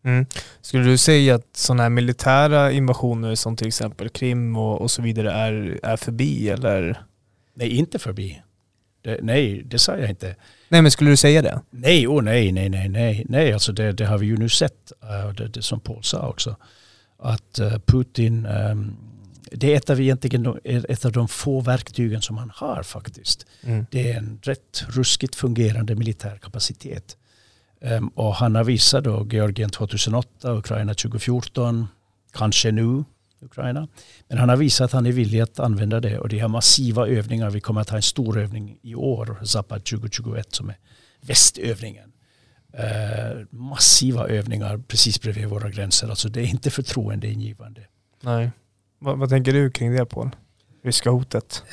[0.04, 0.26] Mm.
[0.62, 5.02] Skulle du säga att sådana här militära invasioner som till exempel Krim och, och så
[5.02, 7.04] vidare är, är förbi eller?
[7.54, 8.42] Nej, inte förbi.
[9.02, 10.36] Det, nej, det sa jag inte.
[10.70, 11.62] Nej, men skulle du säga det?
[11.70, 14.92] Nej, oh, nej, nej, nej, nej, nej, alltså det, det har vi ju nu sett,
[15.04, 16.56] uh, det, det som Paul sa också,
[17.20, 18.98] att uh, Putin um,
[19.52, 23.46] det är ett av, egentligen ett av de få verktygen som han har faktiskt.
[23.64, 23.86] Mm.
[23.92, 27.18] Det är en rätt ruskigt fungerande militär kapacitet.
[27.82, 31.88] Um, och han har visat då Georgien 2008, Ukraina 2014,
[32.34, 33.04] kanske nu
[33.42, 33.88] Ukraina.
[34.28, 37.08] Men han har visat att han är villig att använda det och de har massiva
[37.08, 37.50] övningar.
[37.50, 40.78] Vi kommer att ha en stor övning i år, Zapad 2021 som är
[41.22, 42.12] västövningen.
[42.74, 46.10] Uh, massiva övningar precis bredvid våra gränser.
[46.10, 47.82] Alltså det är inte förtroendeingivande.
[48.22, 48.52] Nej.
[49.00, 50.30] Vad, vad tänker du kring det Paul?
[50.84, 51.64] Ryska hotet?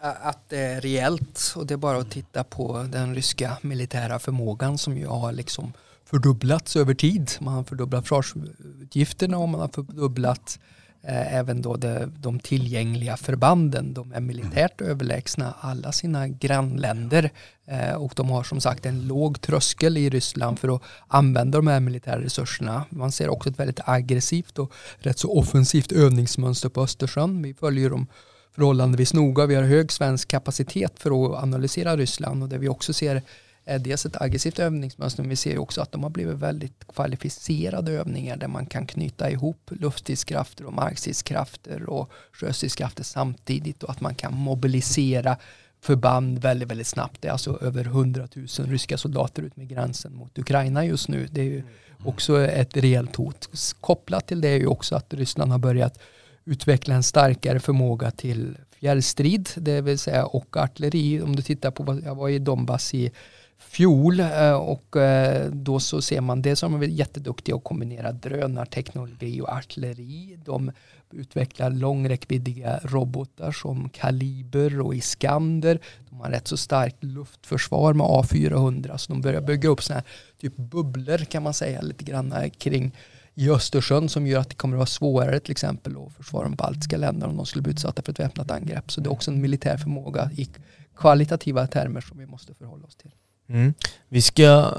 [0.00, 4.78] Att det är reellt och det är bara att titta på den ryska militära förmågan
[4.78, 5.72] som ju har liksom
[6.04, 7.30] fördubblats över tid.
[7.40, 13.16] Man har fördubblat försvarsutgifterna och man har fördubblat eh, Eh, även då det, de tillgängliga
[13.16, 13.94] förbanden.
[13.94, 17.30] De är militärt överlägsna alla sina grannländer
[17.66, 21.66] eh, och de har som sagt en låg tröskel i Ryssland för att använda de
[21.66, 22.84] här militära resurserna.
[22.90, 27.42] Man ser också ett väldigt aggressivt och rätt så offensivt övningsmönster på Östersjön.
[27.42, 28.06] Vi följer dem
[28.54, 29.46] förhållandevis noga.
[29.46, 33.22] Vi har hög svensk kapacitet för att analysera Ryssland och det vi också ser
[33.66, 38.36] dels ett aggressivt övningsmönster men vi ser också att de har blivit väldigt kvalificerade övningar
[38.36, 44.34] där man kan knyta ihop luftstridskrafter och markstridskrafter och sjöstridskrafter samtidigt och att man kan
[44.34, 45.36] mobilisera
[45.80, 47.22] förband väldigt, väldigt snabbt.
[47.22, 51.28] Det är alltså över 100 000 ryska soldater ut med gränsen mot Ukraina just nu.
[51.30, 51.66] Det är ju mm.
[52.04, 53.48] också ett rejält hot.
[53.80, 55.98] Kopplat till det är ju också att Ryssland har börjat
[56.44, 61.20] utveckla en starkare förmåga till fjärrstrid, det vill säga och artilleri.
[61.20, 63.10] Om du tittar på, jag var i Donbass i
[63.58, 69.40] fjol eh, och eh, då så ser man det som är jätteduktiga att kombinera drönarteknologi
[69.40, 70.38] och artilleri.
[70.44, 70.72] De
[71.12, 75.78] utvecklar långräckviddiga robotar som Kaliber och Iskander.
[76.10, 80.08] De har rätt så starkt luftförsvar med A400 så de börjar bygga upp sådana här
[80.40, 82.92] typ bubblor kan man säga lite grann eh, kring
[83.34, 86.54] i Östersjön som gör att det kommer att vara svårare till exempel att försvara de
[86.54, 88.92] baltiska länderna om de skulle bli utsatta för ett väpnat angrepp.
[88.92, 90.48] Så det är också en militär förmåga i
[90.96, 93.10] kvalitativa termer som vi måste förhålla oss till.
[93.48, 93.74] Mm.
[94.08, 94.72] Vi ska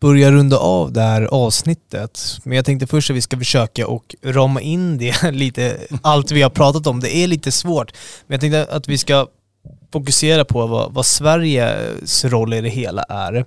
[0.00, 2.38] börja runda av det här avsnittet.
[2.44, 6.42] Men jag tänkte först att vi ska försöka och rama in det lite, allt vi
[6.42, 7.00] har pratat om.
[7.00, 7.92] Det är lite svårt.
[8.26, 9.26] Men jag tänkte att vi ska
[9.92, 13.44] fokusera på vad, vad Sveriges roll i det hela är.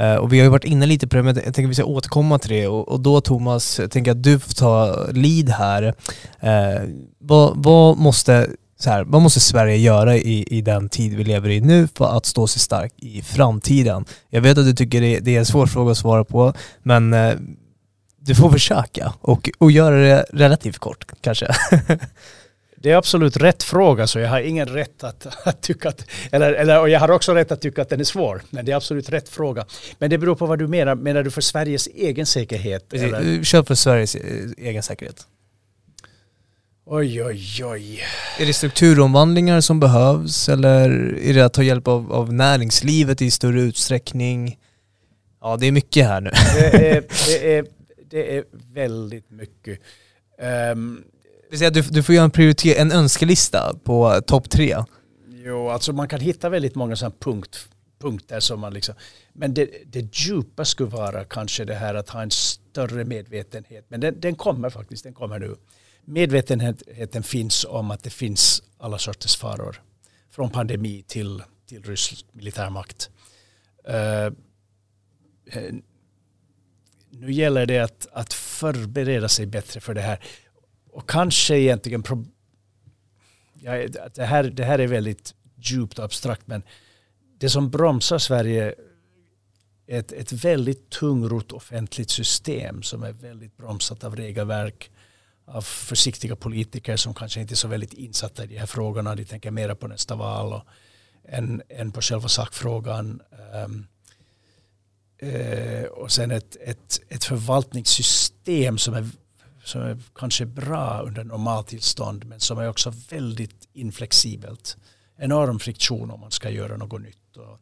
[0.00, 1.74] Uh, och vi har ju varit inne lite på det, men jag tänker att vi
[1.74, 2.66] ska återkomma till det.
[2.66, 5.82] Och, och då Thomas, jag tänker att du får ta lead här.
[5.82, 8.48] Uh, vad, vad måste
[8.78, 12.16] så här, vad måste Sverige göra i, i den tid vi lever i nu för
[12.16, 14.04] att stå sig stark i framtiden?
[14.30, 16.52] Jag vet att du tycker det, det är en svår fråga att svara på,
[16.82, 17.34] men eh,
[18.20, 21.46] du får försöka och, och göra det relativt kort kanske.
[22.78, 26.52] Det är absolut rätt fråga så jag har ingen rätt att, att tycka att, eller,
[26.52, 28.42] eller och jag har också rätt att tycka att den är svår.
[28.50, 29.66] Men det är absolut rätt fråga.
[29.98, 30.94] Men det beror på vad du menar.
[30.94, 32.92] Menar du för Sveriges egen säkerhet?
[32.92, 33.44] Eller?
[33.44, 34.22] Kör för Sveriges eh,
[34.56, 35.26] egen säkerhet.
[36.88, 38.00] Oj, oj, oj.
[38.38, 43.30] Är det strukturomvandlingar som behövs eller är det att ta hjälp av, av näringslivet i
[43.30, 44.58] större utsträckning?
[45.40, 46.30] Ja, det är mycket här nu.
[46.54, 47.66] Det är, det är,
[48.10, 49.80] det är väldigt mycket.
[50.72, 51.04] Um,
[51.50, 54.76] du, du får göra en, prioritet, en önskelista på topp tre.
[55.28, 57.68] Jo, alltså man kan hitta väldigt många sådana punkt,
[58.00, 58.94] punkter som man liksom...
[59.32, 63.86] Men det, det djupa skulle vara kanske det här att ha en större medvetenhet.
[63.88, 65.56] Men den, den kommer faktiskt, den kommer nu
[66.06, 69.82] medvetenheten finns om att det finns alla sorters faror.
[70.30, 73.10] Från pandemi till, till rysk militärmakt.
[73.88, 74.32] Uh,
[77.10, 80.24] nu gäller det att, att förbereda sig bättre för det här.
[80.92, 82.04] Och kanske egentligen,
[83.54, 86.62] ja, det, här, det här är väldigt djupt och abstrakt, men
[87.38, 88.74] det som bromsar Sverige
[89.86, 94.90] är ett, ett väldigt tungrot offentligt system som är väldigt bromsat av regelverk
[95.46, 99.14] av försiktiga politiker som kanske inte är så väldigt insatta i de här frågorna.
[99.14, 100.62] De tänker mera på nästa val och,
[101.28, 103.22] än, än på själva sakfrågan.
[103.64, 103.86] Um,
[105.22, 109.08] uh, och sen ett, ett, ett förvaltningssystem som är,
[109.64, 114.76] som är kanske bra under normaltillstånd men som är också väldigt inflexibelt.
[115.18, 117.58] Enorm friktion om man ska göra något nytt och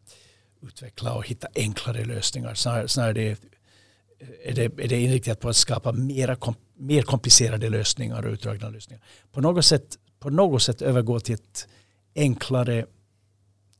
[0.62, 2.54] utveckla och hitta enklare lösningar.
[2.54, 3.38] Snarare, snarare det
[4.44, 8.68] är det, är det inriktat på att skapa mera, kom, mer komplicerade lösningar och utdragna
[8.68, 9.02] lösningar.
[9.32, 11.68] På något sätt, på något sätt övergå till ett
[12.14, 12.86] enklare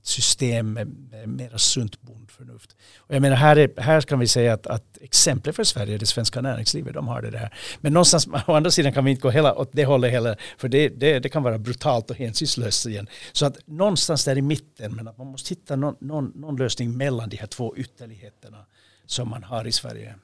[0.07, 2.77] system med, med mera sunt bondförnuft.
[2.97, 5.99] Och jag menar här, är, här kan vi säga att, att exemplet för Sverige är
[5.99, 7.55] det svenska näringslivet, de har det här.
[7.81, 10.69] Men någonstans, å andra sidan kan vi inte gå hela, åt det hållet heller, för
[10.69, 13.09] det, det, det kan vara brutalt och hänsynslöst igen.
[13.33, 16.97] Så att någonstans där i mitten, men att man måste hitta någon, någon, någon lösning
[16.97, 18.67] mellan de här två ytterligheterna
[19.07, 20.15] som man har i Sverige.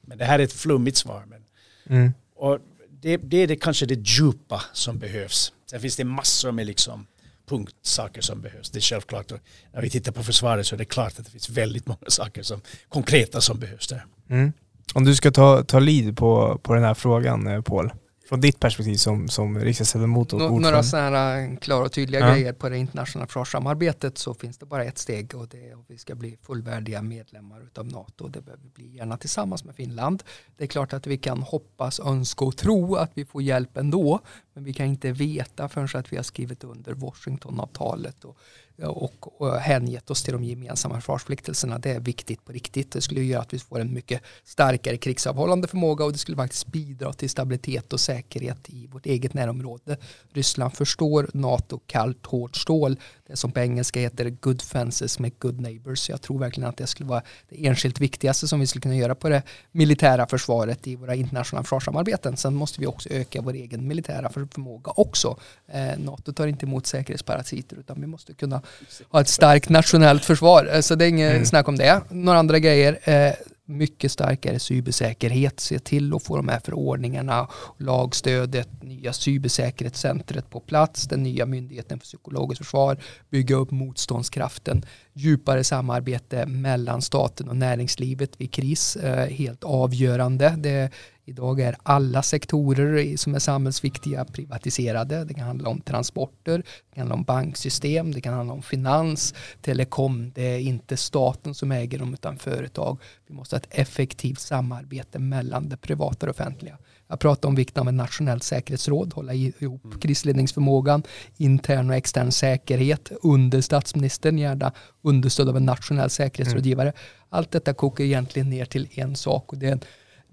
[0.00, 1.24] Men det här är ett flummigt svar.
[1.26, 1.43] Men,
[1.86, 2.12] mm.
[2.36, 2.58] och
[3.00, 5.52] det, det är det, kanske det djupa som behövs.
[5.70, 7.06] Sen finns det massor med liksom
[7.48, 8.70] punktsaker som behövs.
[8.70, 9.32] Det är självklart.
[9.32, 9.38] Och
[9.72, 12.42] när vi tittar på försvaret så är det klart att det finns väldigt många saker
[12.42, 14.04] som konkreta som behövs där.
[14.28, 14.52] Mm.
[14.94, 17.92] Om du ska ta, ta lead på, på den här frågan, eh, Paul
[18.28, 20.70] från ditt perspektiv som, som riksdagsledamot och ordförande?
[20.70, 22.34] Några sådana eh, klara och tydliga ja.
[22.34, 25.84] grejer på det internationella försvarssamarbetet så finns det bara ett steg och det är att
[25.86, 28.28] vi ska bli fullvärdiga medlemmar utav NATO.
[28.28, 30.22] Det behöver vi bli gärna tillsammans med Finland.
[30.56, 34.20] Det är klart att vi kan hoppas, önska och tro att vi får hjälp ändå
[34.52, 38.38] men vi kan inte veta förrän att vi har skrivit under Washingtonavtalet och
[38.82, 41.78] och, och hängett oss till de gemensamma försvarsförpliktelserna.
[41.78, 42.92] Det är viktigt på riktigt.
[42.92, 46.66] Det skulle göra att vi får en mycket starkare krigsavhållande förmåga och det skulle faktiskt
[46.66, 49.96] bidra till stabilitet och säkerhet i vårt eget närområde.
[50.32, 52.96] Ryssland förstår NATO kallt hårt stål.
[53.26, 56.10] Det som på engelska heter good fences med good neighbors.
[56.10, 59.14] Jag tror verkligen att det skulle vara det enskilt viktigaste som vi skulle kunna göra
[59.14, 62.36] på det militära försvaret i våra internationella försvarssamarbeten.
[62.36, 65.36] Sen måste vi också öka vår egen militära förmåga också.
[65.66, 68.62] Eh, NATO tar inte emot säkerhetsparasiter utan vi måste kunna
[69.08, 70.70] ha ett starkt nationellt försvar.
[70.72, 71.46] Eh, så det är inget mm.
[71.46, 72.00] snack om det.
[72.10, 72.98] Några andra grejer.
[73.02, 73.34] Eh,
[73.66, 77.48] mycket starkare cybersäkerhet, se till att få de här förordningarna,
[77.78, 82.98] lagstödet, nya cybersäkerhetscentret på plats, den nya myndigheten för psykologiskt försvar,
[83.30, 90.54] bygga upp motståndskraften, djupare samarbete mellan staten och näringslivet vid kris, eh, helt avgörande.
[90.58, 90.90] Det
[91.26, 95.24] Idag är alla sektorer som är samhällsviktiga privatiserade.
[95.24, 99.34] Det kan handla om transporter, det kan handla om banksystem, det kan handla om finans,
[99.62, 100.32] telekom.
[100.34, 102.98] Det är inte staten som äger dem utan företag.
[103.26, 106.78] Vi måste ha ett effektivt samarbete mellan det privata och det offentliga.
[107.08, 110.00] Jag pratar om vikten av en nationellt säkerhetsråd, hålla ihop mm.
[110.00, 111.02] krisledningsförmågan,
[111.36, 114.72] intern och extern säkerhet under statsministern, gärna
[115.02, 116.88] understöd av en nationell säkerhetsrådgivare.
[116.88, 117.00] Mm.
[117.28, 119.80] Allt detta kokar egentligen ner till en sak och det är en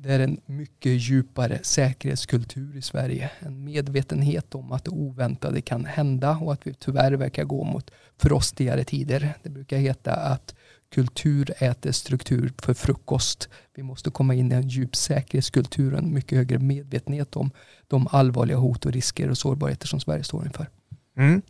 [0.03, 3.31] det är en mycket djupare säkerhetskultur i Sverige.
[3.39, 7.91] En medvetenhet om att det oväntade kan hända och att vi tyvärr verkar gå mot
[8.17, 9.33] frostigare tider.
[9.43, 10.55] Det brukar heta att
[10.93, 13.49] kultur äter struktur för frukost.
[13.75, 17.51] Vi måste komma in i en djup säkerhetskultur och en mycket högre medvetenhet om
[17.87, 20.69] de allvarliga hot och risker och sårbarheter som Sverige står inför.
[21.17, 21.41] Mm.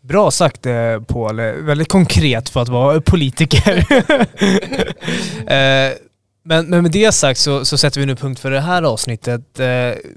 [0.00, 3.86] Bra sagt eh, Paul, väldigt konkret för att vara politiker.
[6.44, 8.82] eh, men, men med det sagt så, så sätter vi nu punkt för det här
[8.82, 9.60] avsnittet.
[9.60, 9.66] Eh,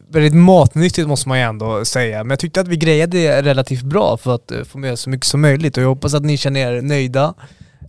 [0.09, 3.83] väldigt matnyttigt måste man ju ändå säga, men jag tyckte att vi grejade det relativt
[3.83, 6.37] bra för att eh, få med så mycket som möjligt och jag hoppas att ni
[6.37, 7.33] känner er nöjda.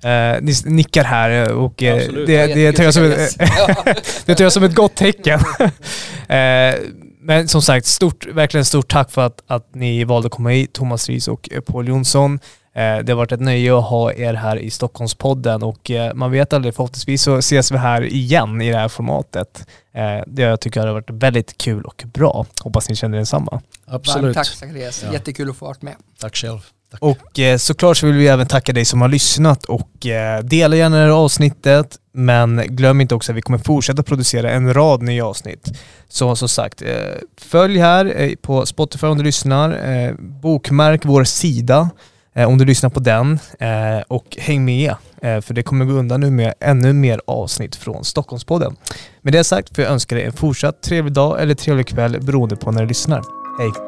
[0.03, 3.39] Eh, ni nickar här och eh, det, det, tar jag som ett,
[4.27, 5.41] det tar jag som ett gott tecken.
[6.29, 6.75] eh,
[7.21, 10.73] men som sagt, stort, verkligen stort tack för att, att ni valde att komma hit,
[10.73, 12.39] Thomas Ries och Paul Jonsson.
[12.79, 16.31] Eh, det har varit ett nöje att ha er här i Stockholmspodden och eh, man
[16.31, 19.67] vet aldrig, förhoppningsvis så ses vi här igen i det här formatet.
[19.95, 22.47] Eh, det jag tycker har varit väldigt kul och bra.
[22.61, 23.61] Hoppas ni känner detsamma.
[23.87, 24.23] Absolut.
[24.23, 25.13] Varmt tack Zacharias, ja.
[25.13, 25.95] jättekul att få vara med.
[26.21, 26.59] Tack själv.
[26.91, 27.03] Tack.
[27.03, 30.77] Och eh, såklart så vill vi även tacka dig som har lyssnat och eh, dela
[30.77, 35.03] gärna det här avsnittet men glöm inte också att vi kommer fortsätta producera en rad
[35.03, 35.69] nya avsnitt.
[36.09, 36.89] Så som sagt, eh,
[37.37, 41.91] följ här på Spotify om du lyssnar, bokmärk vår sida
[42.39, 45.93] Eh, om du lyssnar på den eh, och häng med eh, för det kommer gå
[45.93, 48.77] undan nu med ännu mer avsnitt från Stockholmspodden.
[49.23, 52.57] Med det sagt får jag önska dig en fortsatt trevlig dag eller trevlig kväll beroende
[52.57, 53.23] på när du lyssnar.
[53.59, 53.88] Hej!